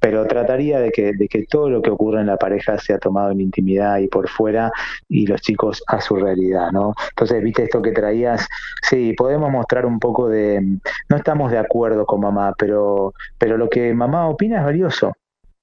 pero 0.07 0.25
trataría 0.25 0.79
de 0.79 0.93
que, 0.93 1.15
de 1.15 1.27
que 1.27 1.47
todo 1.47 1.69
lo 1.69 1.83
que 1.83 1.91
ocurre 1.91 2.21
en 2.21 2.29
la 2.29 2.37
pareja 2.37 2.79
sea 2.79 2.97
tomado 2.97 3.33
en 3.33 3.41
intimidad 3.41 3.99
y 3.99 4.07
por 4.07 4.29
fuera 4.29 4.71
y 5.09 5.27
los 5.27 5.41
chicos 5.41 5.83
a 5.89 6.01
su 6.01 6.15
realidad, 6.15 6.71
¿no? 6.71 6.95
Entonces, 7.11 7.43
viste 7.43 7.65
esto 7.65 7.83
que 7.83 7.91
traías, 7.91 8.47
sí, 8.89 9.15
podemos 9.15 9.51
mostrar 9.51 9.85
un 9.85 9.99
poco 9.99 10.29
de, 10.29 10.61
no 11.09 11.17
estamos 11.17 11.51
de 11.51 11.59
acuerdo 11.59 12.07
con 12.07 12.21
mamá, 12.21 12.55
pero, 12.57 13.15
pero 13.37 13.57
lo 13.57 13.69
que 13.69 13.93
mamá 13.95 14.29
opina 14.29 14.59
es 14.59 14.65
valioso. 14.65 15.13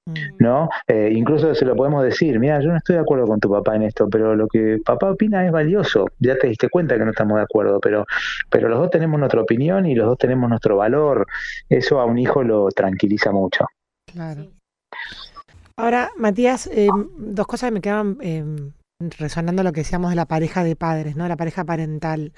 Mm. 0.07 0.13
¿no? 0.39 0.67
Eh, 0.87 1.13
incluso 1.15 1.55
se 1.55 1.63
lo 1.63 1.77
podemos 1.77 2.03
decir, 2.03 2.37
mira, 2.37 2.59
yo 2.59 2.67
no 2.67 2.75
estoy 2.75 2.95
de 2.95 3.01
acuerdo 3.01 3.25
con 3.25 3.39
tu 3.39 3.49
papá 3.49 3.77
en 3.77 3.83
esto, 3.83 4.09
pero 4.09 4.35
lo 4.35 4.47
que 4.47 4.79
papá 4.83 5.09
opina 5.09 5.45
es 5.45 5.53
valioso. 5.53 6.07
Ya 6.19 6.35
te 6.35 6.47
diste 6.47 6.67
cuenta 6.67 6.97
que 6.97 7.05
no 7.05 7.11
estamos 7.11 7.37
de 7.37 7.43
acuerdo, 7.43 7.79
pero, 7.79 8.05
pero 8.49 8.67
los 8.67 8.77
dos 8.77 8.89
tenemos 8.89 9.17
nuestra 9.17 9.39
opinión 9.39 9.85
y 9.85 9.95
los 9.95 10.05
dos 10.05 10.17
tenemos 10.17 10.49
nuestro 10.49 10.75
valor. 10.75 11.25
Eso 11.69 12.01
a 12.01 12.05
un 12.05 12.17
hijo 12.17 12.43
lo 12.43 12.67
tranquiliza 12.71 13.31
mucho. 13.31 13.65
Claro. 14.13 14.51
Ahora, 15.77 16.11
Matías, 16.17 16.67
eh, 16.71 16.87
dos 17.17 17.47
cosas 17.47 17.67
que 17.69 17.73
me 17.73 17.81
quedan 17.81 18.17
eh, 18.21 18.45
resonando 19.17 19.63
lo 19.63 19.73
que 19.73 19.81
decíamos 19.81 20.11
de 20.11 20.15
la 20.15 20.25
pareja 20.25 20.63
de 20.63 20.75
padres, 20.75 21.15
¿no? 21.15 21.27
La 21.27 21.35
pareja 21.35 21.65
parental. 21.65 22.31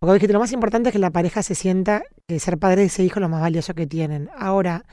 Porque 0.00 0.26
lo 0.26 0.40
más 0.40 0.52
importante 0.52 0.88
es 0.88 0.92
que 0.92 0.98
la 0.98 1.10
pareja 1.10 1.44
se 1.44 1.54
sienta 1.54 2.02
que 2.26 2.40
ser 2.40 2.58
padre 2.58 2.80
de 2.80 2.86
ese 2.86 3.04
hijo 3.04 3.20
es 3.20 3.22
lo 3.22 3.28
más 3.28 3.40
valioso 3.40 3.74
que 3.74 3.86
tienen. 3.86 4.30
Ahora, 4.36 4.84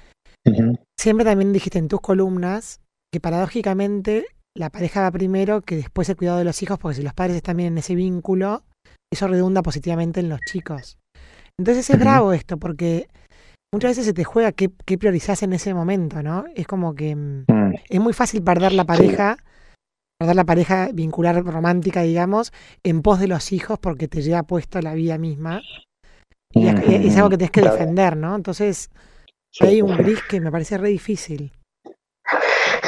Siempre 0.99 1.25
también 1.25 1.53
dijiste 1.53 1.79
en 1.79 1.88
tus 1.88 2.01
columnas 2.01 2.81
que 3.11 3.19
paradójicamente 3.19 4.25
la 4.55 4.69
pareja 4.69 5.01
va 5.01 5.11
primero 5.11 5.61
que 5.61 5.75
después 5.75 6.09
el 6.09 6.17
cuidado 6.17 6.39
de 6.39 6.43
los 6.43 6.61
hijos, 6.61 6.79
porque 6.79 6.97
si 6.97 7.03
los 7.03 7.13
padres 7.13 7.35
están 7.35 7.57
bien 7.57 7.73
en 7.73 7.77
ese 7.77 7.95
vínculo, 7.95 8.63
eso 9.11 9.27
redunda 9.27 9.61
positivamente 9.61 10.19
en 10.19 10.29
los 10.29 10.39
chicos. 10.41 10.97
Entonces 11.57 11.89
es 11.89 11.99
bravo 11.99 12.33
esto, 12.33 12.57
porque 12.57 13.07
muchas 13.71 13.91
veces 13.91 14.05
se 14.05 14.13
te 14.13 14.23
juega 14.23 14.51
qué, 14.51 14.71
qué 14.85 14.97
priorizás 14.97 15.43
en 15.43 15.53
ese 15.53 15.73
momento, 15.73 16.21
¿no? 16.23 16.45
Es 16.55 16.67
como 16.67 16.95
que 16.95 17.15
mm, 17.15 17.45
mm. 17.47 17.73
es 17.89 17.99
muy 17.99 18.13
fácil 18.13 18.43
perder 18.43 18.73
la 18.73 18.85
pareja, 18.85 19.38
perder 20.17 20.35
la 20.35 20.45
pareja 20.45 20.89
vincular 20.93 21.43
romántica, 21.43 22.01
digamos, 22.01 22.51
en 22.83 23.01
pos 23.01 23.19
de 23.19 23.27
los 23.27 23.51
hijos 23.51 23.79
porque 23.79 24.07
te 24.07 24.21
lleva 24.21 24.43
puesto 24.43 24.81
la 24.81 24.93
vida 24.93 25.17
misma. 25.17 25.61
Y 26.51 26.67
es, 26.67 26.75
es 26.79 27.17
algo 27.17 27.29
que 27.29 27.38
tienes 27.38 27.51
que 27.51 27.61
defender, 27.61 28.17
¿no? 28.17 28.35
Entonces, 28.35 28.89
hay 29.59 29.81
un 29.81 29.95
gris 29.97 30.19
que 30.27 30.41
me 30.41 30.51
parece 30.51 30.77
re 30.77 30.89
difícil. 30.89 31.51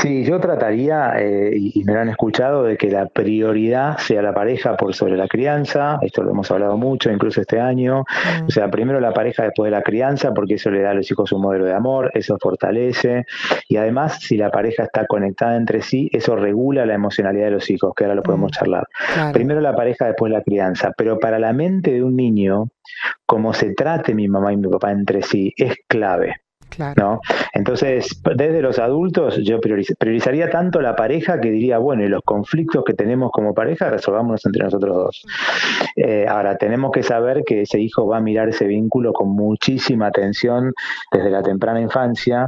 Sí, 0.01 0.23
yo 0.23 0.39
trataría, 0.39 1.13
eh, 1.19 1.51
y 1.55 1.83
me 1.83 1.93
lo 1.93 1.99
han 1.99 2.09
escuchado, 2.09 2.63
de 2.63 2.75
que 2.75 2.89
la 2.89 3.05
prioridad 3.05 3.99
sea 3.99 4.23
la 4.23 4.33
pareja 4.33 4.75
por 4.75 4.95
sobre 4.95 5.15
la 5.15 5.27
crianza. 5.27 5.99
Esto 6.01 6.23
lo 6.23 6.31
hemos 6.31 6.49
hablado 6.49 6.75
mucho, 6.75 7.11
incluso 7.11 7.41
este 7.41 7.59
año. 7.59 7.99
Mm. 7.99 8.45
O 8.47 8.49
sea, 8.49 8.71
primero 8.71 8.99
la 8.99 9.13
pareja, 9.13 9.43
después 9.43 9.69
de 9.69 9.77
la 9.77 9.83
crianza, 9.83 10.33
porque 10.33 10.55
eso 10.55 10.71
le 10.71 10.81
da 10.81 10.89
a 10.89 10.93
los 10.95 11.11
hijos 11.11 11.31
un 11.33 11.43
modelo 11.43 11.65
de 11.65 11.73
amor, 11.73 12.09
eso 12.15 12.35
fortalece. 12.41 13.25
Y 13.69 13.77
además, 13.77 14.17
si 14.21 14.37
la 14.37 14.49
pareja 14.49 14.85
está 14.85 15.05
conectada 15.05 15.55
entre 15.55 15.83
sí, 15.83 16.09
eso 16.11 16.35
regula 16.35 16.83
la 16.87 16.95
emocionalidad 16.95 17.45
de 17.45 17.51
los 17.51 17.69
hijos, 17.69 17.93
que 17.95 18.05
ahora 18.05 18.15
lo 18.15 18.23
podemos 18.23 18.49
mm. 18.49 18.55
charlar. 18.55 18.87
Primero 19.33 19.61
la 19.61 19.75
pareja, 19.75 20.07
después 20.07 20.31
la 20.31 20.41
crianza. 20.41 20.93
Pero 20.97 21.19
para 21.19 21.37
la 21.37 21.53
mente 21.53 21.91
de 21.91 22.03
un 22.03 22.15
niño, 22.15 22.69
como 23.27 23.53
se 23.53 23.75
trate 23.75 24.15
mi 24.15 24.27
mamá 24.27 24.51
y 24.51 24.57
mi 24.57 24.67
papá 24.67 24.91
entre 24.91 25.21
sí, 25.21 25.53
es 25.55 25.75
clave. 25.87 26.37
¿No? 26.95 27.19
Entonces, 27.53 28.21
desde 28.35 28.61
los 28.61 28.79
adultos, 28.79 29.37
yo 29.43 29.59
priorizaría 29.59 30.49
tanto 30.49 30.81
la 30.81 30.95
pareja 30.95 31.39
que 31.39 31.51
diría, 31.51 31.77
bueno, 31.77 32.03
y 32.03 32.07
los 32.07 32.21
conflictos 32.23 32.83
que 32.83 32.93
tenemos 32.93 33.31
como 33.31 33.53
pareja, 33.53 33.89
resolvámonos 33.89 34.45
entre 34.45 34.63
nosotros 34.63 34.95
dos. 34.95 35.25
Eh, 35.95 36.25
ahora, 36.27 36.57
tenemos 36.57 36.91
que 36.91 37.03
saber 37.03 37.43
que 37.45 37.61
ese 37.63 37.79
hijo 37.79 38.07
va 38.07 38.17
a 38.17 38.21
mirar 38.21 38.49
ese 38.49 38.65
vínculo 38.65 39.13
con 39.13 39.29
muchísima 39.29 40.07
atención 40.07 40.73
desde 41.11 41.29
la 41.29 41.43
temprana 41.43 41.81
infancia 41.81 42.47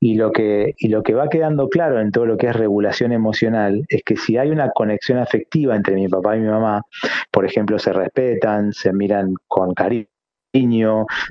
y 0.00 0.14
lo 0.14 0.30
que, 0.30 0.74
y 0.78 0.88
lo 0.88 1.02
que 1.02 1.14
va 1.14 1.28
quedando 1.28 1.68
claro 1.68 2.00
en 2.00 2.10
todo 2.10 2.26
lo 2.26 2.36
que 2.36 2.48
es 2.48 2.56
regulación 2.56 3.12
emocional 3.12 3.84
es 3.88 4.02
que 4.04 4.16
si 4.16 4.36
hay 4.36 4.50
una 4.50 4.70
conexión 4.70 5.18
afectiva 5.18 5.74
entre 5.74 5.94
mi 5.94 6.08
papá 6.08 6.36
y 6.36 6.40
mi 6.40 6.48
mamá, 6.48 6.82
por 7.30 7.44
ejemplo, 7.44 7.78
se 7.78 7.92
respetan, 7.92 8.72
se 8.72 8.92
miran 8.92 9.34
con 9.48 9.74
cariño, 9.74 10.06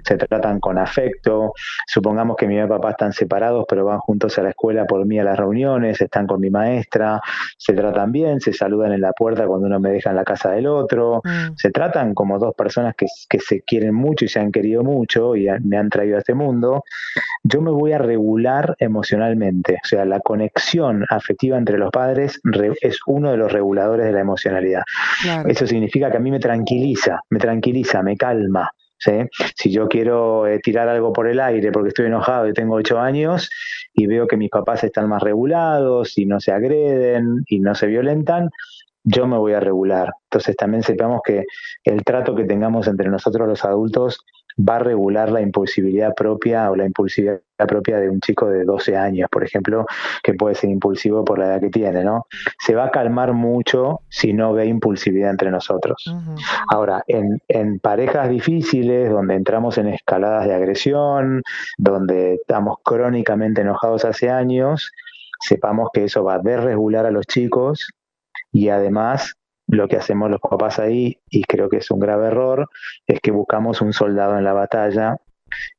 se 0.03 0.17
tratan 0.17 0.59
con 0.59 0.77
afecto. 0.77 1.53
Supongamos 1.87 2.35
que 2.35 2.47
mi 2.47 2.55
mamá 2.55 2.65
y 2.65 2.69
papá 2.69 2.91
están 2.91 3.13
separados, 3.13 3.65
pero 3.67 3.85
van 3.85 3.99
juntos 3.99 4.37
a 4.37 4.43
la 4.43 4.49
escuela 4.49 4.85
por 4.85 5.05
mí 5.05 5.17
a 5.19 5.23
las 5.23 5.37
reuniones, 5.37 6.01
están 6.01 6.27
con 6.27 6.41
mi 6.41 6.49
maestra, 6.49 7.21
se 7.57 7.73
tratan 7.73 8.11
bien, 8.11 8.41
se 8.41 8.53
saludan 8.53 8.91
en 8.93 9.01
la 9.01 9.13
puerta 9.13 9.47
cuando 9.47 9.67
uno 9.67 9.79
me 9.79 9.91
deja 9.91 10.09
en 10.09 10.17
la 10.17 10.23
casa 10.23 10.51
del 10.51 10.67
otro, 10.67 11.21
mm. 11.23 11.55
se 11.55 11.71
tratan 11.71 12.13
como 12.13 12.37
dos 12.37 12.53
personas 12.55 12.95
que, 12.95 13.07
se 13.39 13.61
quieren 13.61 13.95
mucho 13.95 14.25
y 14.25 14.27
se 14.27 14.39
han 14.39 14.51
querido 14.51 14.83
mucho 14.83 15.35
y 15.35 15.47
me 15.63 15.77
han 15.77 15.89
traído 15.89 16.17
a 16.17 16.19
este 16.19 16.33
mundo. 16.33 16.83
Yo 17.43 17.61
me 17.61 17.71
voy 17.71 17.93
a 17.93 17.97
regular 17.97 18.75
emocionalmente, 18.79 19.75
o 19.83 19.87
sea, 19.87 20.05
la 20.05 20.19
conexión 20.19 21.05
afectiva 21.09 21.57
entre 21.57 21.77
los 21.77 21.91
padres 21.91 22.39
es 22.81 22.99
uno 23.07 23.31
de 23.31 23.37
los 23.37 23.51
reguladores 23.51 24.05
de 24.05 24.11
la 24.11 24.21
emocionalidad. 24.21 24.83
Eso 25.47 25.67
significa 25.67 26.11
que 26.11 26.17
a 26.17 26.19
mí 26.19 26.31
me 26.31 26.39
tranquiliza, 26.39 27.21
me 27.29 27.39
tranquiliza, 27.39 28.01
me 28.01 28.17
calma. 28.17 28.69
Si 28.97 29.71
yo 29.71 29.87
quiero 29.87 30.47
eh, 30.47 30.59
tirar 30.59 30.87
algo 30.87 31.11
por 31.11 31.27
el 31.27 31.39
aire 31.39 31.71
porque 31.71 31.89
estoy 31.89 32.05
enojado 32.05 32.47
y 32.47 32.53
tengo 32.53 32.75
ocho 32.75 32.99
años 32.99 33.49
y 33.93 34.07
veo 34.07 34.27
que 34.27 34.37
mis 34.37 34.49
papás 34.49 34.83
están 34.83 35.09
más 35.09 35.21
regulados 35.21 36.17
y 36.17 36.25
no 36.25 36.39
se 36.39 36.51
agreden 36.51 37.43
y 37.47 37.59
no 37.59 37.75
se 37.75 37.87
violentan, 37.87 38.49
yo 39.03 39.27
me 39.27 39.37
voy 39.37 39.53
a 39.53 39.59
regular. 39.59 40.13
Entonces 40.25 40.55
también 40.55 40.83
sepamos 40.83 41.21
que 41.23 41.45
el 41.83 42.03
trato 42.03 42.35
que 42.35 42.45
tengamos 42.45 42.87
entre 42.87 43.09
nosotros 43.09 43.47
los 43.47 43.65
adultos 43.65 44.19
va 44.57 44.75
a 44.75 44.79
regular 44.79 45.31
la 45.31 45.41
impulsividad 45.41 46.13
propia 46.15 46.69
o 46.69 46.75
la 46.75 46.85
impulsividad 46.85 47.41
propia 47.67 47.97
de 47.97 48.09
un 48.09 48.19
chico 48.19 48.47
de 48.49 48.65
12 48.65 48.95
años, 48.95 49.29
por 49.31 49.43
ejemplo, 49.43 49.85
que 50.21 50.33
puede 50.33 50.55
ser 50.55 50.69
impulsivo 50.69 51.23
por 51.23 51.39
la 51.39 51.45
edad 51.45 51.59
que 51.59 51.69
tiene, 51.69 52.03
¿no? 52.03 52.27
Se 52.59 52.75
va 52.75 52.85
a 52.85 52.91
calmar 52.91 53.33
mucho 53.33 54.01
si 54.09 54.33
no 54.33 54.53
ve 54.53 54.65
impulsividad 54.65 55.31
entre 55.31 55.49
nosotros. 55.49 56.03
Ahora, 56.69 57.03
en, 57.07 57.41
en 57.47 57.79
parejas 57.79 58.29
difíciles, 58.29 59.09
donde 59.09 59.35
entramos 59.35 59.77
en 59.77 59.87
escaladas 59.87 60.45
de 60.45 60.53
agresión, 60.53 61.41
donde 61.77 62.35
estamos 62.35 62.77
crónicamente 62.83 63.61
enojados 63.61 64.05
hace 64.05 64.29
años, 64.29 64.91
sepamos 65.39 65.89
que 65.93 66.05
eso 66.05 66.23
va 66.23 66.35
a 66.35 66.39
desregular 66.39 67.05
a 67.05 67.11
los 67.11 67.25
chicos 67.25 67.87
y 68.53 68.69
además 68.69 69.35
lo 69.67 69.87
que 69.87 69.97
hacemos 69.97 70.29
los 70.29 70.39
papás 70.39 70.79
ahí, 70.79 71.17
y 71.29 71.43
creo 71.43 71.69
que 71.69 71.77
es 71.77 71.91
un 71.91 71.99
grave 71.99 72.27
error, 72.27 72.69
es 73.07 73.19
que 73.19 73.31
buscamos 73.31 73.81
un 73.81 73.91
soldado 73.91 74.37
en 74.37 74.43
la 74.43 74.53
batalla 74.53 75.17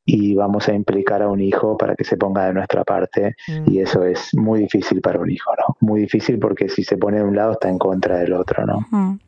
y 0.05 0.35
vamos 0.35 0.69
a 0.69 0.75
implicar 0.75 1.23
a 1.23 1.29
un 1.29 1.41
hijo 1.41 1.77
para 1.77 1.95
que 1.95 2.05
se 2.05 2.17
ponga 2.17 2.47
de 2.47 2.55
nuestra 2.55 2.85
parte 2.85 3.37
mm. 3.49 3.71
y 3.73 3.81
eso 3.81 4.05
es 4.05 4.35
muy 4.35 4.61
difícil 4.61 5.01
para 5.01 5.19
un 5.19 5.31
hijo, 5.31 5.53
¿no? 5.57 5.77
Muy 5.81 6.03
difícil 6.03 6.39
porque 6.39 6.69
si 6.69 6.85
se 6.85 6.97
pone 6.97 7.19
de 7.19 7.25
un 7.25 7.37
lado 7.37 7.53
está 7.53 7.69
en 7.69 7.79
contra 7.79 8.19
del 8.19 8.33
otro, 8.35 8.67
¿no? 8.67 9.19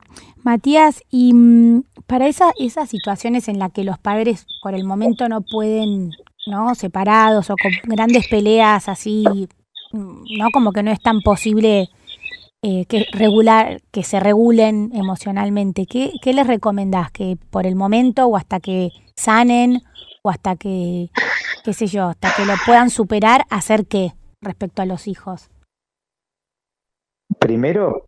Matías, 0.42 1.02
y 1.10 1.32
mm, 1.34 1.82
para 2.06 2.26
esa, 2.28 2.52
esas 2.58 2.88
situaciones 2.88 3.48
en 3.48 3.58
las 3.58 3.72
que 3.72 3.84
los 3.84 3.98
padres 3.98 4.46
por 4.62 4.74
el 4.74 4.84
momento 4.84 5.28
no 5.28 5.40
pueden, 5.40 6.10
¿no? 6.46 6.74
Separados 6.74 7.50
o 7.50 7.56
con 7.56 7.72
grandes 7.84 8.28
peleas 8.28 8.88
así, 8.88 9.24
mm, 9.92 10.38
¿no? 10.38 10.50
Como 10.52 10.72
que 10.72 10.82
no 10.82 10.92
es 10.92 11.00
tan 11.00 11.20
posible 11.20 11.88
eh, 12.68 12.84
que 12.86 13.06
regular, 13.12 13.80
que 13.92 14.02
se 14.02 14.18
regulen 14.18 14.90
emocionalmente, 14.92 15.86
¿qué, 15.86 16.10
¿qué 16.20 16.32
les 16.32 16.48
recomendás? 16.48 17.12
¿Que 17.12 17.38
por 17.50 17.64
el 17.64 17.76
momento 17.76 18.26
o 18.26 18.36
hasta 18.36 18.58
que 18.58 18.90
sanen 19.14 19.82
o 20.22 20.30
hasta 20.30 20.56
que, 20.56 21.10
qué 21.64 21.72
sé 21.72 21.86
yo, 21.86 22.06
hasta 22.06 22.34
que 22.36 22.44
lo 22.44 22.54
puedan 22.66 22.90
superar, 22.90 23.44
hacer 23.50 23.86
qué 23.86 24.14
respecto 24.42 24.82
a 24.82 24.84
los 24.84 25.06
hijos? 25.06 25.48
Primero, 27.38 28.06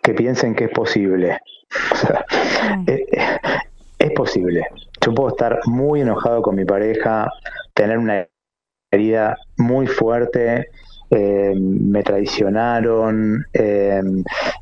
que 0.00 0.14
piensen 0.14 0.54
que 0.54 0.66
es 0.66 0.70
posible. 0.70 1.40
Mm. 2.76 2.84
Eh, 2.88 3.06
es 3.98 4.12
posible. 4.12 4.68
Yo 5.04 5.12
puedo 5.14 5.30
estar 5.30 5.58
muy 5.66 6.02
enojado 6.02 6.42
con 6.42 6.54
mi 6.54 6.64
pareja, 6.64 7.28
tener 7.74 7.98
una 7.98 8.28
herida 8.92 9.36
muy 9.56 9.88
fuerte, 9.88 10.68
eh, 11.10 11.54
me 11.56 12.02
traicionaron, 12.02 13.44
eh, 13.52 14.02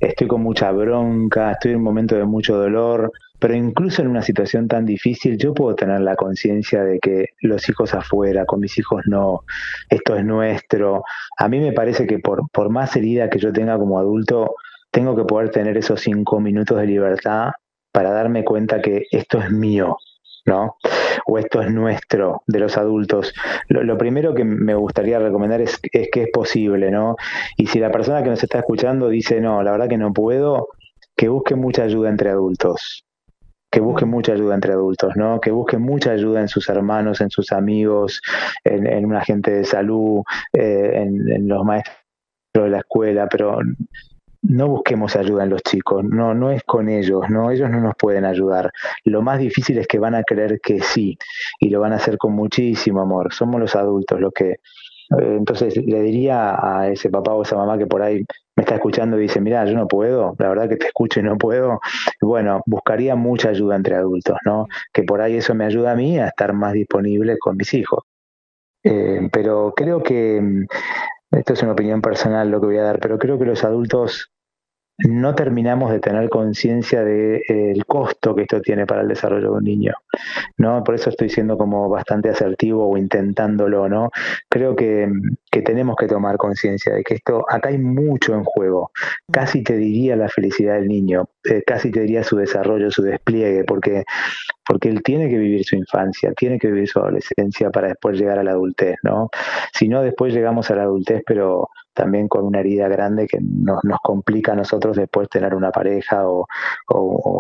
estoy 0.01 0.27
con 0.27 0.43
mucha 0.43 0.71
bronca, 0.73 1.53
estoy 1.53 1.73
en 1.73 1.79
un 1.79 1.85
momento 1.85 2.17
de 2.17 2.25
mucho 2.25 2.57
dolor, 2.57 3.11
pero 3.39 3.55
incluso 3.55 4.03
en 4.03 4.09
una 4.09 4.23
situación 4.23 4.69
tan 4.69 4.85
difícil 4.85 5.39
yo 5.39 5.55
puedo 5.55 5.75
tener 5.75 6.01
la 6.01 6.17
conciencia 6.17 6.85
de 6.85 6.99
que 6.99 7.27
los 7.41 7.69
hijos 7.69 7.95
afuera, 7.95 8.45
con 8.47 8.61
mis 8.61 8.77
hijos 8.79 9.03
no, 9.07 9.41
esto 9.89 10.17
es 10.17 10.25
nuestro. 10.25 11.05
A 11.39 11.49
mí 11.49 11.61
me 11.61 11.73
parece 11.73 12.07
que 12.07 12.19
por, 12.19 12.49
por 12.51 12.71
más 12.71 12.95
herida 12.97 13.31
que 13.31 13.39
yo 13.39 13.53
tenga 13.53 13.79
como 13.79 13.99
adulto, 13.99 14.55
tengo 14.91 15.17
que 15.17 15.25
poder 15.25 15.51
tener 15.51 15.77
esos 15.77 16.01
cinco 16.01 16.41
minutos 16.41 16.79
de 16.79 16.87
libertad 16.87 17.51
para 17.91 18.11
darme 18.11 18.45
cuenta 18.45 18.81
que 18.83 19.05
esto 19.11 19.41
es 19.41 19.51
mío, 19.51 19.97
¿no? 20.45 20.77
O 21.27 21.39
esto 21.39 21.63
es 21.63 21.71
nuestro, 21.71 22.43
de 22.47 22.59
los 22.59 22.77
adultos. 22.77 23.33
Lo, 23.69 23.97
primero 23.97 24.35
que 24.35 24.45
me 24.45 24.75
gustaría 24.75 25.19
recomendar 25.19 25.61
es, 25.61 25.81
es, 25.93 26.09
que 26.11 26.25
es 26.25 26.31
posible, 26.31 26.91
¿no? 26.91 27.17
Y 27.57 27.67
si 27.67 27.79
la 27.79 27.91
persona 27.91 28.23
que 28.23 28.31
nos 28.31 28.43
está 28.43 28.59
escuchando 28.59 29.09
dice, 29.09 29.41
no, 29.41 29.63
la 29.63 29.73
verdad 29.73 29.89
que 29.89 29.99
no 29.99 30.13
puedo, 30.13 30.69
que 31.17 31.29
busque 31.29 31.55
mucha 31.55 31.85
ayuda 31.85 32.11
entre 32.11 32.31
adultos. 32.31 33.05
Que 33.71 33.81
busque 33.81 34.05
mucha 34.05 34.33
ayuda 34.33 34.55
entre 34.55 34.73
adultos, 34.73 35.17
¿no? 35.17 35.41
Que 35.41 35.51
busque 35.51 35.79
mucha 35.79 36.13
ayuda 36.13 36.41
en 36.41 36.49
sus 36.49 36.69
hermanos, 36.69 37.21
en 37.21 37.31
sus 37.31 37.51
amigos, 37.51 38.21
en, 38.63 38.87
en 38.87 39.07
un 39.07 39.17
agente 39.17 39.51
de 39.51 39.65
salud, 39.65 40.23
eh, 40.53 40.93
en 40.95 41.49
los 41.49 41.65
maestros 41.65 41.97
de 42.55 42.69
la 42.69 42.79
escuela, 42.79 43.29
pero 43.29 43.59
no 44.45 44.69
busquemos 44.69 45.17
ayuda 45.17 45.45
en 45.45 45.51
los 45.51 45.63
chicos, 45.63 46.05
no, 46.05 46.35
no 46.35 46.51
es 46.51 46.63
con 46.65 46.89
ellos, 46.89 47.23
no, 47.31 47.51
ellos 47.51 47.71
no 47.71 47.81
nos 47.81 47.95
pueden 47.97 48.25
ayudar. 48.25 48.71
Lo 49.05 49.23
más 49.23 49.39
difícil 49.39 49.79
es 49.79 49.87
que 49.87 49.99
van 49.99 50.15
a 50.15 50.23
creer 50.23 50.61
que 50.61 50.81
sí, 50.81 51.19
y 51.59 51.71
lo 51.71 51.81
van 51.81 51.93
a 51.93 51.97
hacer 51.97 52.19
con 52.19 52.35
muchísimo 52.35 53.01
amor. 53.01 53.33
Somos 53.33 53.61
los 53.61 53.75
adultos 53.75 54.21
los 54.21 54.33
que. 54.33 54.51
Eh, 54.51 55.37
entonces 55.39 55.77
le 55.77 56.01
diría 56.03 56.57
a 56.61 56.89
ese 56.89 57.11
papá 57.11 57.33
o 57.35 57.43
esa 57.43 57.57
mamá 57.57 57.79
que 57.79 57.87
por 57.87 58.03
ahí 58.03 58.25
me 58.57 58.63
está 58.63 58.75
escuchando 58.75 59.19
y 59.19 59.23
dice, 59.23 59.41
mira, 59.41 59.65
yo 59.65 59.75
no 59.75 59.89
puedo, 59.89 60.35
la 60.39 60.49
verdad 60.49 60.69
que 60.69 60.77
te 60.77 60.87
escucho 60.89 61.21
y 61.21 61.23
no 61.23 61.37
puedo, 61.39 61.81
bueno, 62.21 62.63
buscaría 62.67 63.17
mucha 63.17 63.51
ayuda 63.51 63.77
entre 63.77 63.97
adultos, 63.97 64.37
¿no? 64.45 64.67
Que 64.93 65.03
por 65.05 65.21
ahí 65.21 65.37
eso 65.37 65.55
me 65.55 65.65
ayuda 65.65 65.93
a 65.93 65.97
mí 65.97 66.19
a 66.19 66.29
estar 66.29 66.53
más 66.53 66.75
disponible 66.75 67.39
con 67.39 67.57
mis 67.57 67.73
hijos. 67.75 68.05
Eh, 68.83 69.29
pero 69.33 69.73
creo 69.75 70.03
que, 70.03 70.41
mm, 70.41 70.67
esto 71.39 71.55
es 71.55 71.63
una 71.63 71.73
opinión 71.73 72.03
personal 72.03 72.51
lo 72.51 72.61
que 72.61 72.67
voy 72.67 72.77
a 72.77 72.83
dar, 72.83 73.01
pero 73.01 73.19
creo 73.19 73.39
que 73.39 73.47
los 73.47 73.65
adultos 73.65 74.34
no 74.99 75.35
terminamos 75.35 75.91
de 75.91 76.01
tener 76.01 76.29
conciencia 76.29 77.03
del 77.03 77.43
de, 77.49 77.85
costo 77.87 78.35
que 78.35 78.43
esto 78.43 78.61
tiene 78.61 78.87
para 78.87 79.03
el 79.03 79.09
desarrollo 79.09 79.51
de 79.51 79.59
un 79.59 79.65
niño. 79.65 79.93
¿no? 80.57 80.85
Por 80.85 80.95
eso 80.95 81.11
estoy 81.11 81.29
siendo 81.29 81.59
como 81.59 81.89
bastante 81.89 82.29
asertivo 82.29 82.89
o 82.89 82.97
intentándolo, 82.97 83.89
¿no? 83.89 84.11
Creo 84.49 84.77
que, 84.77 85.11
que 85.55 85.63
tenemos 85.63 85.95
que 85.95 86.09
tomar 86.09 86.37
conciencia 86.37 86.93
de 86.93 87.05
que 87.05 87.15
esto, 87.15 87.47
acá 87.49 87.69
hay 87.69 87.79
mucho 87.79 88.35
en 88.35 88.43
juego. 88.43 88.91
Casi 89.31 89.63
te 89.63 89.77
diría 89.77 90.17
la 90.17 90.29
felicidad 90.29 90.75
del 90.75 90.89
niño, 90.89 91.29
eh, 91.45 91.63
casi 91.65 91.93
te 91.93 92.01
diría 92.01 92.25
su 92.25 92.37
desarrollo, 92.37 92.91
su 92.91 93.03
despliegue, 93.03 93.63
porque, 93.63 94.03
porque 94.67 94.89
él 94.89 95.01
tiene 95.05 95.29
que 95.29 95.39
vivir 95.39 95.65
su 95.65 95.77
infancia, 95.77 96.33
tiene 96.37 96.59
que 96.59 96.67
vivir 96.67 96.89
su 96.89 96.99
adolescencia 96.99 97.71
para 97.71 97.87
después 97.87 98.19
llegar 98.19 98.41
a 98.41 98.43
la 98.43 98.51
adultez, 98.51 98.97
¿no? 99.05 99.29
Si 99.73 99.87
no, 99.87 100.03
después 100.03 100.35
llegamos 100.35 100.73
a 100.73 100.75
la 100.75 100.83
adultez, 100.83 101.23
pero 101.25 101.69
también 101.93 102.27
con 102.27 102.45
una 102.45 102.59
herida 102.59 102.89
grande 102.89 103.29
que 103.29 103.39
nos, 103.41 103.79
nos 103.85 104.01
complica 104.03 104.55
a 104.55 104.57
nosotros 104.57 104.97
después 104.97 105.29
tener 105.29 105.55
una 105.55 105.71
pareja 105.71 106.27
o, 106.27 106.47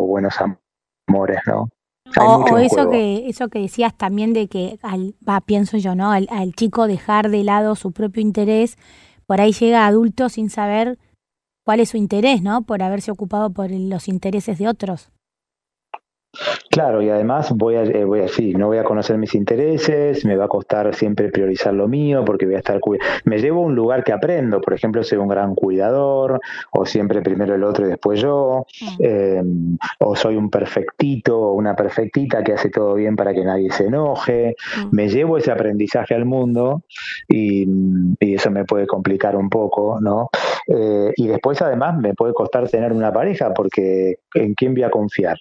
buenos 0.07 0.37
amores, 1.09 1.41
¿no? 1.47 1.69
O, 2.21 2.59
eso 2.59 2.91
que 2.91 3.29
eso 3.29 3.49
que 3.49 3.61
decías 3.61 3.95
también 3.97 4.33
de 4.33 4.49
que 4.49 4.79
al 4.83 5.15
va 5.27 5.41
pienso 5.41 5.79
yo 5.79 5.95
no 5.95 6.11
al, 6.11 6.29
chico 6.55 6.87
dejar 6.87 7.31
de 7.31 7.45
lado 7.45 7.75
su 7.77 7.93
propio 7.93 8.23
interés 8.23 8.77
por 9.27 9.41
ahí 9.41 9.53
llega 9.53 9.87
adulto 9.87 10.29
sin 10.29 10.51
saber 10.51 10.99
cuál 11.65 11.81
es 11.81 11.91
su 11.91 11.97
interés 11.97 12.43
no 12.43 12.63
por 12.63 12.83
haberse 12.83 13.11
ocupado 13.11 13.51
por 13.51 13.71
los 13.71 14.09
intereses 14.09 14.59
de 14.59 14.69
otros 14.69 15.11
Claro, 16.71 17.03
y 17.03 17.09
además 17.09 17.53
voy 17.53 17.77
a, 17.77 17.83
eh, 17.83 18.05
voy 18.05 18.21
a, 18.21 18.27
no 18.59 18.67
voy 18.69 18.79
a 18.79 18.85
conocer 18.85 19.17
mis 19.19 19.35
intereses, 19.35 20.25
me 20.25 20.37
va 20.37 20.47
a 20.47 20.49
costar 20.49 20.95
siempre 20.95 21.31
priorizar 21.31 21.73
lo 21.75 21.89
mío 21.89 22.25
porque 22.25 22.47
voy 22.47 22.57
a 22.57 22.59
estar 22.59 22.81
me 23.25 23.39
llevo 23.39 23.63
a 23.63 23.67
un 23.67 23.75
lugar 23.75 24.05
que 24.05 24.13
aprendo, 24.13 24.61
por 24.61 24.75
ejemplo, 24.75 25.03
soy 25.03 25.19
un 25.19 25.29
gran 25.29 25.55
cuidador, 25.55 26.41
o 26.73 26.87
siempre 26.87 27.23
primero 27.23 27.55
el 27.55 27.65
otro 27.65 27.87
y 27.87 27.89
después 27.91 28.21
yo, 28.21 28.67
em, 28.99 29.77
o 30.01 30.17
soy 30.17 30.37
un 30.37 30.51
perfectito 30.51 31.39
o 31.39 31.53
una 31.53 31.75
perfectita 31.75 32.43
que 32.43 32.53
hace 32.53 32.71
todo 32.71 32.95
bien 32.95 33.17
para 33.17 33.33
que 33.33 33.45
nadie 33.45 33.71
se 33.71 33.87
enoje, 33.87 34.57
me 34.91 35.09
llevo 35.09 35.39
ese 35.39 35.51
aprendizaje 35.51 36.15
al 36.15 36.25
mundo 36.25 36.83
y, 37.29 37.67
eso 38.21 38.51
me 38.51 38.65
puede 38.65 38.87
complicar 38.87 39.37
un 39.37 39.49
poco, 39.49 39.99
¿no? 40.01 40.29
Eh, 40.67 41.13
y 41.17 41.29
después 41.29 41.63
además 41.63 41.97
me 41.99 42.15
puede 42.15 42.33
costar 42.35 42.69
tener 42.69 42.93
una 42.93 43.13
pareja 43.13 43.55
porque 43.55 44.17
¿en 44.35 44.55
quién 44.55 44.75
voy 44.75 44.83
a 44.83 44.91
confiar? 44.91 45.37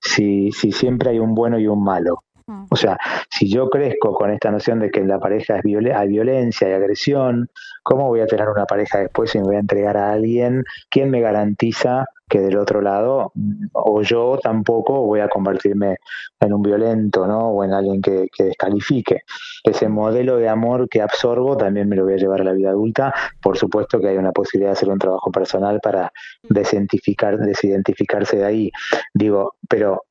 Si, 0.00 0.50
si 0.52 0.72
siempre 0.72 1.10
hay 1.10 1.18
un 1.18 1.34
bueno 1.34 1.58
y 1.58 1.66
un 1.66 1.82
malo. 1.82 2.24
O 2.70 2.76
sea, 2.76 2.98
si 3.30 3.50
yo 3.50 3.68
crezco 3.68 4.14
con 4.14 4.30
esta 4.30 4.50
noción 4.50 4.80
de 4.80 4.90
que 4.90 5.00
en 5.00 5.08
la 5.08 5.18
pareja 5.18 5.58
es 5.58 5.64
hay 5.64 6.08
violencia 6.08 6.68
y 6.68 6.72
agresión, 6.72 7.50
¿cómo 7.82 8.08
voy 8.08 8.20
a 8.20 8.26
tener 8.26 8.48
una 8.48 8.64
pareja 8.64 8.98
después 8.98 9.30
si 9.30 9.38
me 9.38 9.44
voy 9.44 9.56
a 9.56 9.60
entregar 9.60 9.96
a 9.96 10.12
alguien? 10.12 10.64
¿Quién 10.90 11.10
me 11.10 11.20
garantiza 11.20 12.06
que 12.28 12.40
del 12.40 12.58
otro 12.58 12.82
lado, 12.82 13.32
o 13.72 14.02
yo 14.02 14.38
tampoco 14.42 15.04
voy 15.06 15.20
a 15.20 15.28
convertirme 15.28 15.96
en 16.38 16.52
un 16.52 16.62
violento, 16.62 17.26
¿no? 17.26 17.48
O 17.48 17.64
en 17.64 17.72
alguien 17.72 18.02
que, 18.02 18.28
que 18.34 18.44
descalifique. 18.44 19.22
Ese 19.64 19.88
modelo 19.88 20.36
de 20.36 20.48
amor 20.48 20.88
que 20.88 21.00
absorbo 21.00 21.56
también 21.56 21.88
me 21.88 21.96
lo 21.96 22.04
voy 22.04 22.14
a 22.14 22.18
llevar 22.18 22.42
a 22.42 22.44
la 22.44 22.52
vida 22.52 22.70
adulta. 22.70 23.14
Por 23.40 23.56
supuesto 23.56 23.98
que 23.98 24.08
hay 24.08 24.18
una 24.18 24.32
posibilidad 24.32 24.70
de 24.70 24.76
hacer 24.76 24.90
un 24.90 24.98
trabajo 24.98 25.30
personal 25.32 25.80
para 25.80 26.12
desidentificar, 26.42 27.38
desidentificarse 27.38 28.36
de 28.36 28.44
ahí. 28.44 28.70
Digo, 29.14 29.54
pero 29.66 30.04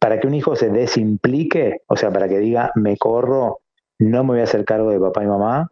para 0.00 0.20
que 0.20 0.26
un 0.26 0.34
hijo 0.34 0.56
se 0.56 0.70
desimplique, 0.70 1.80
o 1.86 1.96
sea, 1.96 2.10
para 2.10 2.28
que 2.28 2.38
diga, 2.38 2.70
me 2.74 2.96
corro, 2.96 3.60
no 3.98 4.24
me 4.24 4.30
voy 4.30 4.40
a 4.40 4.44
hacer 4.44 4.64
cargo 4.64 4.90
de 4.90 5.00
papá 5.00 5.24
y 5.24 5.26
mamá, 5.26 5.70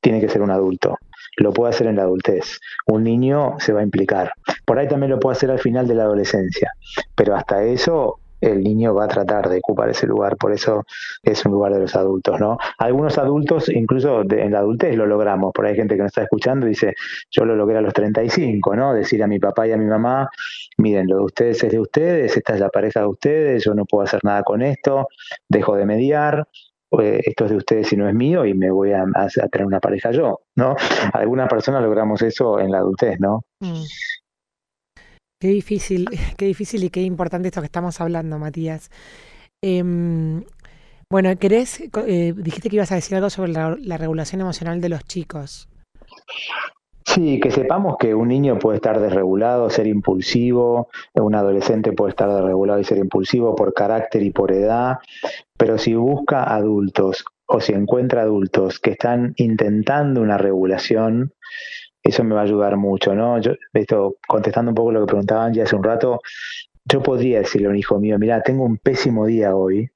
tiene 0.00 0.20
que 0.20 0.28
ser 0.28 0.42
un 0.42 0.50
adulto. 0.50 0.96
Lo 1.38 1.52
puede 1.52 1.70
hacer 1.70 1.86
en 1.88 1.96
la 1.96 2.02
adultez. 2.02 2.60
Un 2.86 3.04
niño 3.04 3.56
se 3.58 3.72
va 3.72 3.80
a 3.80 3.82
implicar. 3.82 4.32
Por 4.64 4.78
ahí 4.78 4.88
también 4.88 5.10
lo 5.10 5.18
puede 5.18 5.36
hacer 5.36 5.50
al 5.50 5.58
final 5.58 5.86
de 5.88 5.94
la 5.94 6.04
adolescencia. 6.04 6.70
Pero 7.14 7.34
hasta 7.34 7.64
eso 7.64 8.20
el 8.40 8.62
niño 8.62 8.94
va 8.94 9.04
a 9.04 9.08
tratar 9.08 9.48
de 9.48 9.58
ocupar 9.58 9.90
ese 9.90 10.06
lugar, 10.06 10.36
por 10.36 10.52
eso 10.52 10.84
es 11.22 11.44
un 11.46 11.52
lugar 11.52 11.72
de 11.72 11.80
los 11.80 11.94
adultos, 11.96 12.38
¿no? 12.40 12.58
Algunos 12.78 13.18
adultos, 13.18 13.68
incluso 13.68 14.22
en 14.30 14.52
la 14.52 14.58
adultez 14.58 14.96
lo 14.96 15.06
logramos, 15.06 15.52
por 15.52 15.64
ahí 15.64 15.72
hay 15.72 15.76
gente 15.76 15.96
que 15.96 16.02
nos 16.02 16.10
está 16.10 16.22
escuchando 16.22 16.66
y 16.66 16.70
dice, 16.70 16.94
yo 17.30 17.44
lo 17.44 17.56
logré 17.56 17.78
a 17.78 17.80
los 17.80 17.94
35, 17.94 18.76
¿no? 18.76 18.92
Decir 18.92 19.22
a 19.22 19.26
mi 19.26 19.38
papá 19.38 19.66
y 19.66 19.72
a 19.72 19.76
mi 19.76 19.86
mamá, 19.86 20.28
miren, 20.78 21.06
lo 21.08 21.18
de 21.18 21.24
ustedes 21.24 21.64
es 21.64 21.72
de 21.72 21.80
ustedes, 21.80 22.36
esta 22.36 22.54
es 22.54 22.60
la 22.60 22.68
pareja 22.68 23.00
de 23.00 23.06
ustedes, 23.06 23.64
yo 23.64 23.74
no 23.74 23.84
puedo 23.84 24.04
hacer 24.04 24.20
nada 24.24 24.42
con 24.42 24.62
esto, 24.62 25.08
dejo 25.48 25.76
de 25.76 25.86
mediar, 25.86 26.46
eh, 27.00 27.20
esto 27.24 27.44
es 27.44 27.50
de 27.50 27.56
ustedes 27.56 27.92
y 27.92 27.96
no 27.96 28.08
es 28.08 28.14
mío 28.14 28.44
y 28.46 28.54
me 28.54 28.70
voy 28.70 28.92
a, 28.92 29.04
tener 29.50 29.66
una 29.66 29.80
pareja 29.80 30.10
yo, 30.12 30.40
¿no? 30.54 30.76
Algunas 31.12 31.48
personas 31.48 31.82
logramos 31.82 32.22
eso 32.22 32.60
en 32.60 32.70
la 32.70 32.78
adultez, 32.78 33.18
¿no? 33.18 33.44
Mm. 33.60 33.82
Qué 35.40 35.48
difícil, 35.48 36.06
qué 36.38 36.46
difícil 36.46 36.84
y 36.84 36.90
qué 36.90 37.02
importante 37.02 37.48
esto 37.48 37.60
que 37.60 37.66
estamos 37.66 38.00
hablando, 38.00 38.38
Matías. 38.38 38.90
Em, 39.62 40.44
bueno, 41.10 41.36
¿querés, 41.38 41.80
eh, 41.80 42.34
dijiste 42.36 42.68
que 42.68 42.76
ibas 42.76 42.92
a 42.92 42.96
decir 42.96 43.16
algo 43.16 43.30
sobre 43.30 43.52
la, 43.52 43.96
regulación 43.96 44.40
emocional 44.40 44.80
de 44.80 44.88
los 44.88 45.04
chicos? 45.04 45.68
Sí, 47.04 47.38
que 47.40 47.50
sepamos 47.50 47.96
que 47.98 48.14
un 48.14 48.28
niño 48.28 48.58
puede 48.58 48.76
estar 48.76 48.98
desregulado, 49.00 49.70
ser 49.70 49.86
impulsivo, 49.86 50.88
un 51.14 51.34
adolescente 51.34 51.92
puede 51.92 52.10
estar 52.10 52.28
desregulado 52.28 52.80
y 52.80 52.84
ser 52.84 52.98
impulsivo 52.98 53.54
por 53.54 53.72
carácter 53.72 54.22
y 54.22 54.30
por 54.30 54.52
edad, 54.52 54.98
pero 55.56 55.78
si 55.78 55.94
busca 55.94 56.42
adultos 56.42 57.24
o 57.46 57.60
si 57.60 57.72
encuentra 57.72 58.22
adultos 58.22 58.80
que 58.80 58.90
están 58.90 59.34
intentando 59.36 60.20
una 60.20 60.36
regulación, 60.36 61.32
eso 62.06 62.24
me 62.24 62.34
va 62.34 62.42
a 62.42 62.44
ayudar 62.44 62.76
mucho, 62.76 63.14
¿no? 63.14 63.40
Yo, 63.40 63.52
esto, 63.72 64.16
contestando 64.26 64.70
un 64.70 64.74
poco 64.74 64.92
lo 64.92 65.00
que 65.00 65.06
preguntaban 65.06 65.52
ya 65.52 65.64
hace 65.64 65.76
un 65.76 65.84
rato, 65.84 66.20
yo 66.84 67.02
podría 67.02 67.40
decirle 67.40 67.66
a 67.66 67.70
un 67.70 67.76
hijo 67.76 67.98
mío, 67.98 68.18
mira, 68.18 68.40
tengo 68.42 68.64
un 68.64 68.78
pésimo 68.78 69.26
día 69.26 69.56
hoy, 69.56 69.90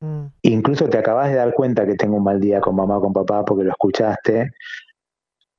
mm. 0.00 0.26
incluso 0.42 0.88
te 0.88 0.98
acabas 0.98 1.30
de 1.30 1.36
dar 1.36 1.54
cuenta 1.54 1.86
que 1.86 1.94
tengo 1.94 2.16
un 2.16 2.24
mal 2.24 2.40
día 2.40 2.60
con 2.60 2.76
mamá 2.76 2.98
o 2.98 3.00
con 3.00 3.12
papá 3.12 3.44
porque 3.44 3.64
lo 3.64 3.70
escuchaste, 3.70 4.52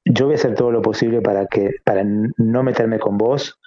yo 0.06 0.26
voy 0.26 0.36
a 0.36 0.38
hacer 0.38 0.56
todo 0.56 0.72
lo 0.72 0.82
posible 0.82 1.22
para 1.22 1.46
que 1.48 1.72
para 1.84 2.04
no 2.04 2.64
meterme 2.64 3.00
con 3.00 3.18
vos, 3.18 3.60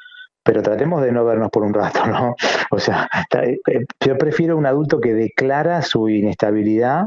pero 0.44 0.62
tratemos 0.62 1.02
de 1.02 1.12
no 1.12 1.24
vernos 1.24 1.50
por 1.50 1.64
un 1.64 1.74
rato, 1.74 2.04
¿no? 2.06 2.34
O 2.70 2.78
sea, 2.78 3.08
eh, 3.42 3.58
yo 4.04 4.18
prefiero 4.18 4.56
un 4.56 4.66
adulto 4.66 5.00
que 5.00 5.14
declara 5.14 5.82
su 5.82 6.08
inestabilidad 6.08 7.06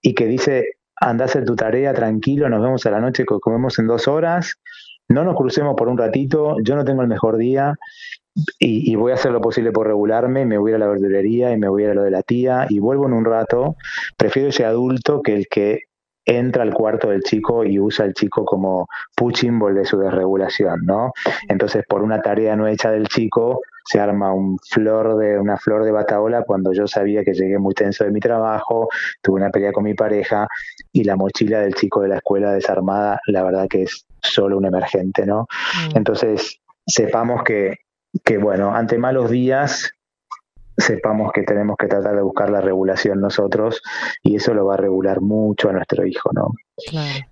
y 0.00 0.14
que 0.14 0.26
dice, 0.26 0.76
anda 0.96 1.24
a 1.24 1.26
hacer 1.26 1.44
tu 1.44 1.56
tarea 1.56 1.92
tranquilo, 1.94 2.48
nos 2.48 2.62
vemos 2.62 2.86
a 2.86 2.90
la 2.90 3.00
noche, 3.00 3.24
comemos 3.24 3.78
en 3.78 3.86
dos 3.86 4.08
horas, 4.08 4.56
no 5.08 5.24
nos 5.24 5.36
crucemos 5.36 5.74
por 5.76 5.88
un 5.88 5.98
ratito, 5.98 6.56
yo 6.62 6.76
no 6.76 6.84
tengo 6.84 7.02
el 7.02 7.08
mejor 7.08 7.36
día 7.36 7.76
y, 8.58 8.94
voy 8.96 9.12
a 9.12 9.14
hacer 9.14 9.32
lo 9.32 9.40
posible 9.40 9.70
por 9.70 9.86
regularme, 9.86 10.44
me 10.44 10.58
voy 10.58 10.72
a 10.72 10.78
la 10.78 10.88
verdulería 10.88 11.52
y 11.52 11.58
me 11.58 11.68
voy 11.68 11.84
a 11.84 11.94
lo 11.94 12.02
de 12.02 12.10
la 12.10 12.22
tía 12.22 12.66
y 12.68 12.78
vuelvo 12.78 13.06
en 13.06 13.12
un 13.12 13.24
rato, 13.24 13.76
prefiero 14.16 14.48
ese 14.48 14.64
adulto 14.64 15.22
que 15.22 15.34
el 15.34 15.46
que 15.48 15.80
entra 16.26 16.62
al 16.62 16.72
cuarto 16.72 17.10
del 17.10 17.22
chico 17.22 17.64
y 17.64 17.78
usa 17.78 18.06
al 18.06 18.14
chico 18.14 18.44
como 18.44 18.88
puching 19.14 19.58
de 19.74 19.84
su 19.84 19.98
desregulación, 19.98 20.80
¿no? 20.84 21.12
Entonces, 21.48 21.84
por 21.86 22.02
una 22.02 22.22
tarea 22.22 22.56
no 22.56 22.66
hecha 22.66 22.90
del 22.90 23.08
chico, 23.08 23.60
se 23.84 24.00
arma 24.00 24.32
un 24.32 24.58
flor 24.58 25.16
de, 25.18 25.38
una 25.38 25.56
flor 25.56 25.84
de 25.84 25.92
bataola 25.92 26.42
cuando 26.42 26.72
yo 26.72 26.86
sabía 26.86 27.24
que 27.24 27.34
llegué 27.34 27.58
muy 27.58 27.74
tenso 27.74 28.04
de 28.04 28.10
mi 28.10 28.20
trabajo, 28.20 28.88
tuve 29.22 29.40
una 29.40 29.50
pelea 29.50 29.72
con 29.72 29.84
mi 29.84 29.94
pareja 29.94 30.48
y 30.92 31.04
la 31.04 31.16
mochila 31.16 31.60
del 31.60 31.74
chico 31.74 32.00
de 32.00 32.08
la 32.08 32.16
escuela 32.16 32.52
desarmada, 32.52 33.20
la 33.26 33.42
verdad 33.42 33.68
que 33.68 33.82
es 33.82 34.06
solo 34.22 34.56
un 34.58 34.66
emergente, 34.66 35.26
¿no? 35.26 35.42
Mm. 35.42 35.96
Entonces, 35.98 36.60
sepamos 36.86 37.42
que, 37.44 37.76
que, 38.24 38.38
bueno, 38.38 38.74
ante 38.74 38.98
malos 38.98 39.30
días 39.30 39.92
sepamos 40.76 41.32
que 41.32 41.42
tenemos 41.42 41.76
que 41.76 41.86
tratar 41.86 42.16
de 42.16 42.22
buscar 42.22 42.50
la 42.50 42.60
regulación 42.60 43.20
nosotros 43.20 43.82
y 44.22 44.36
eso 44.36 44.54
lo 44.54 44.66
va 44.66 44.74
a 44.74 44.78
regular 44.78 45.20
mucho 45.20 45.68
a 45.68 45.72
nuestro 45.72 46.06
hijo, 46.06 46.30
¿no? 46.32 46.52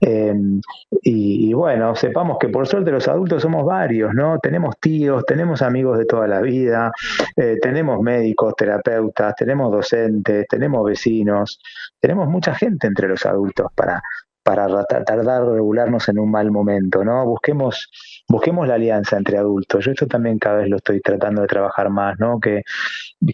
Em, 0.00 0.60
y, 1.02 1.52
bueno, 1.52 1.96
sepamos 1.96 2.38
que 2.38 2.48
por 2.48 2.68
suerte 2.68 2.92
los 2.92 3.08
adultos 3.08 3.42
somos 3.42 3.64
varios, 3.64 4.14
¿no? 4.14 4.38
Tenemos 4.38 4.78
tíos, 4.78 5.24
tenemos 5.26 5.62
amigos 5.62 5.98
de 5.98 6.04
toda 6.04 6.28
la 6.28 6.40
vida, 6.40 6.92
eh, 7.36 7.56
tenemos 7.60 8.00
médicos, 8.00 8.54
terapeutas, 8.56 9.34
tenemos 9.34 9.72
docentes, 9.72 10.46
tenemos 10.48 10.84
vecinos, 10.84 11.60
tenemos 12.00 12.28
mucha 12.28 12.54
gente 12.54 12.86
entre 12.86 13.08
los 13.08 13.26
adultos 13.26 13.66
para, 13.74 14.00
para 14.42 14.66
de 14.66 15.40
regularnos 15.40 16.08
en 16.08 16.18
un 16.18 16.30
mal 16.30 16.50
momento, 16.50 17.04
¿no? 17.04 17.24
Busquemos, 17.26 17.90
busquemos 18.28 18.66
la 18.66 18.74
alianza 18.74 19.16
entre 19.16 19.38
adultos. 19.38 19.84
Yo 19.84 19.92
esto 19.92 20.06
también 20.06 20.38
cada 20.38 20.58
vez 20.58 20.68
lo 20.68 20.76
estoy 20.76 21.00
tratando 21.00 21.42
de 21.42 21.48
trabajar 21.48 21.90
más, 21.90 22.18
¿no? 22.18 22.40
Que, 22.40 22.62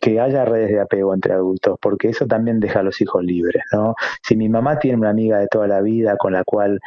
que 0.00 0.20
haya 0.20 0.44
redes 0.44 0.70
de 0.70 0.80
apego 0.80 1.14
entre 1.14 1.32
adultos, 1.32 1.78
porque 1.80 2.08
eso 2.08 2.26
también 2.26 2.60
deja 2.60 2.80
a 2.80 2.82
los 2.82 3.00
hijos 3.00 3.24
libres, 3.24 3.62
¿no? 3.72 3.94
Si 4.22 4.36
mi 4.36 4.48
mamá 4.48 4.78
tiene 4.78 4.98
una 4.98 5.10
amiga 5.10 5.38
de 5.38 5.48
toda 5.48 5.66
la 5.66 5.80
vida 5.80 6.16
con 6.16 6.32
la 6.32 6.44
cual 6.44 6.80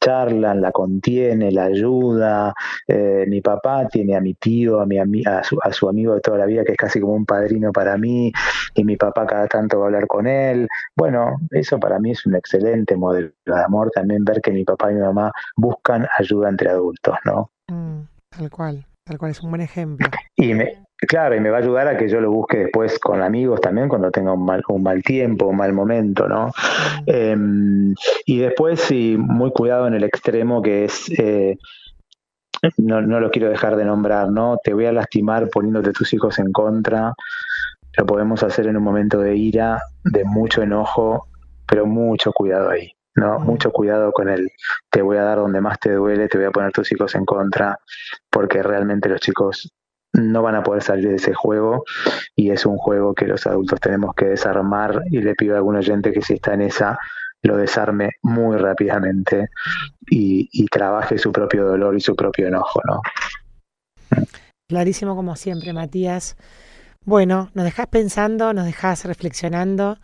charlan, 0.00 0.60
la 0.60 0.72
contiene, 0.72 1.50
la 1.52 1.64
ayuda, 1.64 2.54
eh, 2.88 3.24
mi 3.28 3.40
papá 3.40 3.86
tiene 3.88 4.16
a 4.16 4.20
mi 4.20 4.34
tío, 4.34 4.80
a, 4.80 4.86
mi, 4.86 4.98
a, 4.98 5.42
su, 5.42 5.58
a 5.62 5.72
su 5.72 5.88
amigo 5.88 6.14
de 6.14 6.20
toda 6.20 6.38
la 6.38 6.46
vida, 6.46 6.64
que 6.64 6.72
es 6.72 6.78
casi 6.78 7.00
como 7.00 7.14
un 7.14 7.26
padrino 7.26 7.72
para 7.72 7.96
mí, 7.98 8.32
y 8.74 8.84
mi 8.84 8.96
papá 8.96 9.26
cada 9.26 9.46
tanto 9.48 9.78
va 9.78 9.84
a 9.84 9.88
hablar 9.88 10.06
con 10.06 10.26
él, 10.26 10.68
bueno, 10.96 11.38
eso 11.50 11.78
para 11.78 11.98
mí 11.98 12.12
es 12.12 12.24
un 12.26 12.36
excelente 12.36 12.96
modelo 12.96 13.32
amor, 13.66 13.90
también 13.90 14.24
ver 14.24 14.40
que 14.40 14.50
mi 14.50 14.64
papá 14.64 14.90
y 14.90 14.94
mi 14.94 15.02
mamá 15.02 15.32
buscan 15.56 16.06
ayuda 16.18 16.48
entre 16.48 16.70
adultos, 16.70 17.16
¿no? 17.24 17.50
Mm, 17.68 18.02
tal 18.30 18.50
cual, 18.50 18.86
tal 19.04 19.18
cual 19.18 19.30
es 19.30 19.42
un 19.42 19.50
buen 19.50 19.62
ejemplo. 19.62 20.08
Y 20.36 20.54
me, 20.54 20.84
claro, 20.96 21.34
y 21.34 21.40
me 21.40 21.50
va 21.50 21.58
a 21.58 21.60
ayudar 21.60 21.88
a 21.88 21.96
que 21.96 22.08
yo 22.08 22.20
lo 22.20 22.30
busque 22.30 22.58
después 22.58 22.98
con 22.98 23.22
amigos 23.22 23.60
también 23.60 23.88
cuando 23.88 24.10
tenga 24.10 24.32
un 24.32 24.44
mal, 24.44 24.62
un 24.68 24.82
mal 24.82 25.02
tiempo, 25.02 25.46
un 25.46 25.56
mal 25.56 25.72
momento, 25.72 26.28
¿no? 26.28 26.48
Mm. 26.48 27.02
Em, 27.06 27.94
y 28.26 28.38
después, 28.38 28.80
sí, 28.80 29.16
muy 29.18 29.50
cuidado 29.50 29.86
en 29.86 29.94
el 29.94 30.04
extremo 30.04 30.62
que 30.62 30.84
es... 30.84 31.10
Eh, 31.18 31.56
no, 32.78 33.00
no 33.00 33.20
lo 33.20 33.30
quiero 33.30 33.50
dejar 33.50 33.76
de 33.76 33.84
nombrar, 33.84 34.30
¿no? 34.30 34.58
Te 34.62 34.72
voy 34.72 34.86
a 34.86 34.92
lastimar 34.92 35.48
poniéndote 35.50 35.92
tus 35.92 36.12
hijos 36.14 36.38
en 36.38 36.52
contra. 36.52 37.14
Lo 37.96 38.06
podemos 38.06 38.42
hacer 38.42 38.66
en 38.66 38.76
un 38.76 38.82
momento 38.82 39.20
de 39.20 39.36
ira, 39.36 39.80
de 40.04 40.24
mucho 40.24 40.62
enojo, 40.62 41.28
pero 41.66 41.86
mucho 41.86 42.32
cuidado 42.32 42.70
ahí. 42.70 42.95
¿No? 43.16 43.38
Mucho 43.40 43.70
cuidado 43.72 44.12
con 44.12 44.28
el 44.28 44.50
te 44.90 45.02
voy 45.02 45.16
a 45.16 45.22
dar 45.22 45.38
donde 45.38 45.60
más 45.60 45.78
te 45.80 45.92
duele, 45.92 46.28
te 46.28 46.38
voy 46.38 46.46
a 46.46 46.50
poner 46.50 46.72
tus 46.72 46.92
hijos 46.92 47.14
en 47.14 47.24
contra, 47.24 47.78
porque 48.30 48.62
realmente 48.62 49.08
los 49.08 49.20
chicos 49.20 49.72
no 50.12 50.42
van 50.42 50.54
a 50.54 50.62
poder 50.62 50.82
salir 50.82 51.08
de 51.08 51.16
ese 51.16 51.34
juego 51.34 51.84
y 52.34 52.50
es 52.50 52.64
un 52.64 52.76
juego 52.76 53.14
que 53.14 53.26
los 53.26 53.46
adultos 53.46 53.80
tenemos 53.80 54.14
que 54.14 54.26
desarmar 54.26 55.02
y 55.10 55.20
le 55.20 55.34
pido 55.34 55.54
a 55.54 55.58
algún 55.58 55.76
oyente 55.76 56.12
que 56.12 56.22
si 56.22 56.34
está 56.34 56.54
en 56.54 56.62
esa 56.62 56.98
lo 57.42 57.56
desarme 57.56 58.12
muy 58.22 58.56
rápidamente 58.56 59.48
y, 60.10 60.48
y 60.52 60.66
trabaje 60.66 61.18
su 61.18 61.32
propio 61.32 61.66
dolor 61.66 61.96
y 61.96 62.00
su 62.00 62.16
propio 62.16 62.48
enojo, 62.48 62.80
¿no? 62.86 63.02
Clarísimo 64.68 65.14
como 65.14 65.36
siempre, 65.36 65.72
Matías. 65.72 66.36
Bueno, 67.04 67.50
nos 67.54 67.64
dejas 67.64 67.86
pensando, 67.86 68.52
nos 68.52 68.64
dejas 68.64 69.04
reflexionando 69.04 69.98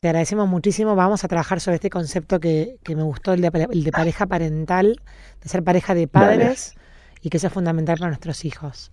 te 0.00 0.08
agradecemos 0.08 0.48
muchísimo. 0.48 0.94
Vamos 0.94 1.24
a 1.24 1.28
trabajar 1.28 1.60
sobre 1.60 1.76
este 1.76 1.90
concepto 1.90 2.40
que, 2.40 2.78
me 2.88 3.02
gustó, 3.02 3.32
el 3.32 3.40
de, 3.40 3.68
el 3.70 3.84
de, 3.84 3.92
pareja 3.92 4.26
parental, 4.26 5.00
de 5.42 5.48
ser 5.48 5.62
pareja 5.62 5.94
de 5.94 6.08
padres 6.08 6.74
y 7.22 7.30
que 7.30 7.38
eso 7.38 7.46
es 7.46 7.52
fundamental 7.52 7.98
para 7.98 8.10
nuestros 8.10 8.44
hijos 8.44 8.92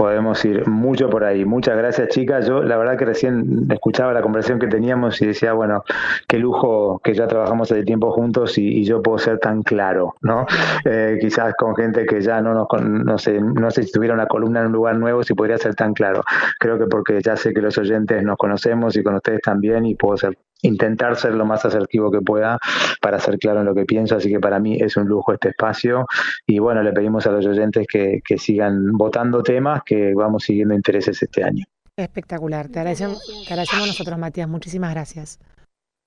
podemos 0.00 0.42
ir 0.46 0.66
mucho 0.66 1.10
por 1.10 1.24
ahí. 1.24 1.44
Muchas 1.44 1.76
gracias, 1.76 2.08
chicas. 2.08 2.46
Yo 2.46 2.62
la 2.62 2.78
verdad 2.78 2.96
que 2.96 3.04
recién 3.04 3.66
escuchaba 3.70 4.14
la 4.14 4.22
conversación 4.22 4.58
que 4.58 4.66
teníamos 4.66 5.20
y 5.20 5.26
decía, 5.26 5.52
bueno, 5.52 5.84
qué 6.26 6.38
lujo 6.38 7.02
que 7.04 7.12
ya 7.12 7.28
trabajamos 7.28 7.70
hace 7.70 7.82
tiempo 7.84 8.10
juntos 8.10 8.56
y, 8.56 8.82
yo 8.82 9.02
puedo 9.02 9.18
ser 9.18 9.38
tan 9.40 9.62
claro, 9.62 10.14
¿no? 10.22 10.46
Eh, 10.86 11.18
quizás 11.20 11.52
con 11.54 11.76
gente 11.76 12.06
que 12.06 12.22
ya 12.22 12.40
no 12.40 12.54
nos, 12.54 12.66
no 12.82 13.18
sé, 13.18 13.42
no 13.42 13.70
sé 13.70 13.82
si 13.82 13.92
tuviera 13.92 14.14
una 14.14 14.24
columna 14.24 14.60
en 14.60 14.68
un 14.68 14.72
lugar 14.72 14.96
nuevo, 14.96 15.22
si 15.22 15.34
podría 15.34 15.58
ser 15.58 15.74
tan 15.74 15.92
claro. 15.92 16.22
Creo 16.58 16.78
que 16.78 16.86
porque 16.86 17.20
ya 17.20 17.36
sé 17.36 17.52
que 17.52 17.60
los 17.60 17.76
oyentes 17.76 18.22
nos 18.22 18.38
conocemos 18.38 18.96
y 18.96 19.02
con 19.02 19.16
ustedes 19.16 19.42
también 19.42 19.84
y 19.84 19.96
puedo 19.96 20.16
ser 20.16 20.34
intentar 20.62 21.16
ser 21.16 21.34
lo 21.34 21.44
más 21.44 21.64
asertivo 21.64 22.10
que 22.10 22.20
pueda 22.20 22.58
para 23.00 23.18
ser 23.18 23.38
claro 23.38 23.60
en 23.60 23.66
lo 23.66 23.74
que 23.74 23.84
pienso, 23.84 24.16
así 24.16 24.28
que 24.30 24.40
para 24.40 24.58
mí 24.58 24.78
es 24.80 24.96
un 24.96 25.06
lujo 25.06 25.32
este 25.32 25.50
espacio 25.50 26.06
y 26.46 26.58
bueno, 26.58 26.82
le 26.82 26.92
pedimos 26.92 27.26
a 27.26 27.32
los 27.32 27.46
oyentes 27.46 27.86
que, 27.86 28.20
sigan 28.38 28.92
votando 28.92 29.42
temas, 29.42 29.82
que 29.84 30.14
vamos 30.14 30.44
siguiendo 30.44 30.74
intereses 30.74 31.22
este 31.22 31.44
año. 31.44 31.64
Espectacular, 31.96 32.68
te 32.68 32.78
agradecemos, 32.78 33.20
te 33.46 33.52
agradecemos 33.52 33.88
nosotros 33.88 34.18
Matías, 34.18 34.48
muchísimas 34.48 34.92
gracias. 34.92 35.38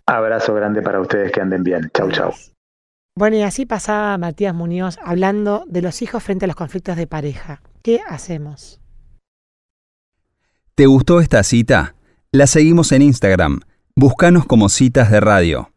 Abrazo 0.06 0.54
grande 0.54 0.82
para 0.82 1.00
ustedes, 1.00 1.32
que 1.32 1.42
anden 1.42 1.64
bien. 1.64 1.90
Chau, 1.94 2.12
chau. 2.12 2.34
Bueno, 3.16 3.38
y 3.38 3.44
así 3.44 3.66
pasaba 3.66 4.18
Matías 4.18 4.56
Muñoz 4.56 4.98
hablando 5.04 5.64
de 5.68 5.82
los 5.82 6.02
hijos 6.02 6.24
frente 6.24 6.46
a 6.46 6.48
los 6.48 6.56
conflictos 6.56 6.98
de 6.98 7.06
pareja. 7.06 7.62
¿Qué 7.84 8.02
hacemos? 8.08 8.82
¿Te 10.76 10.88
gustó 10.88 11.20
esta 11.20 11.44
cita? 11.44 11.96
La 12.32 12.48
seguimos 12.48 12.92
en 12.92 13.04
Instagram 13.04 13.60
Búscanos 13.96 14.48
como 14.48 14.70
citas 14.70 15.12
de 15.12 15.20
radio. 15.20 15.73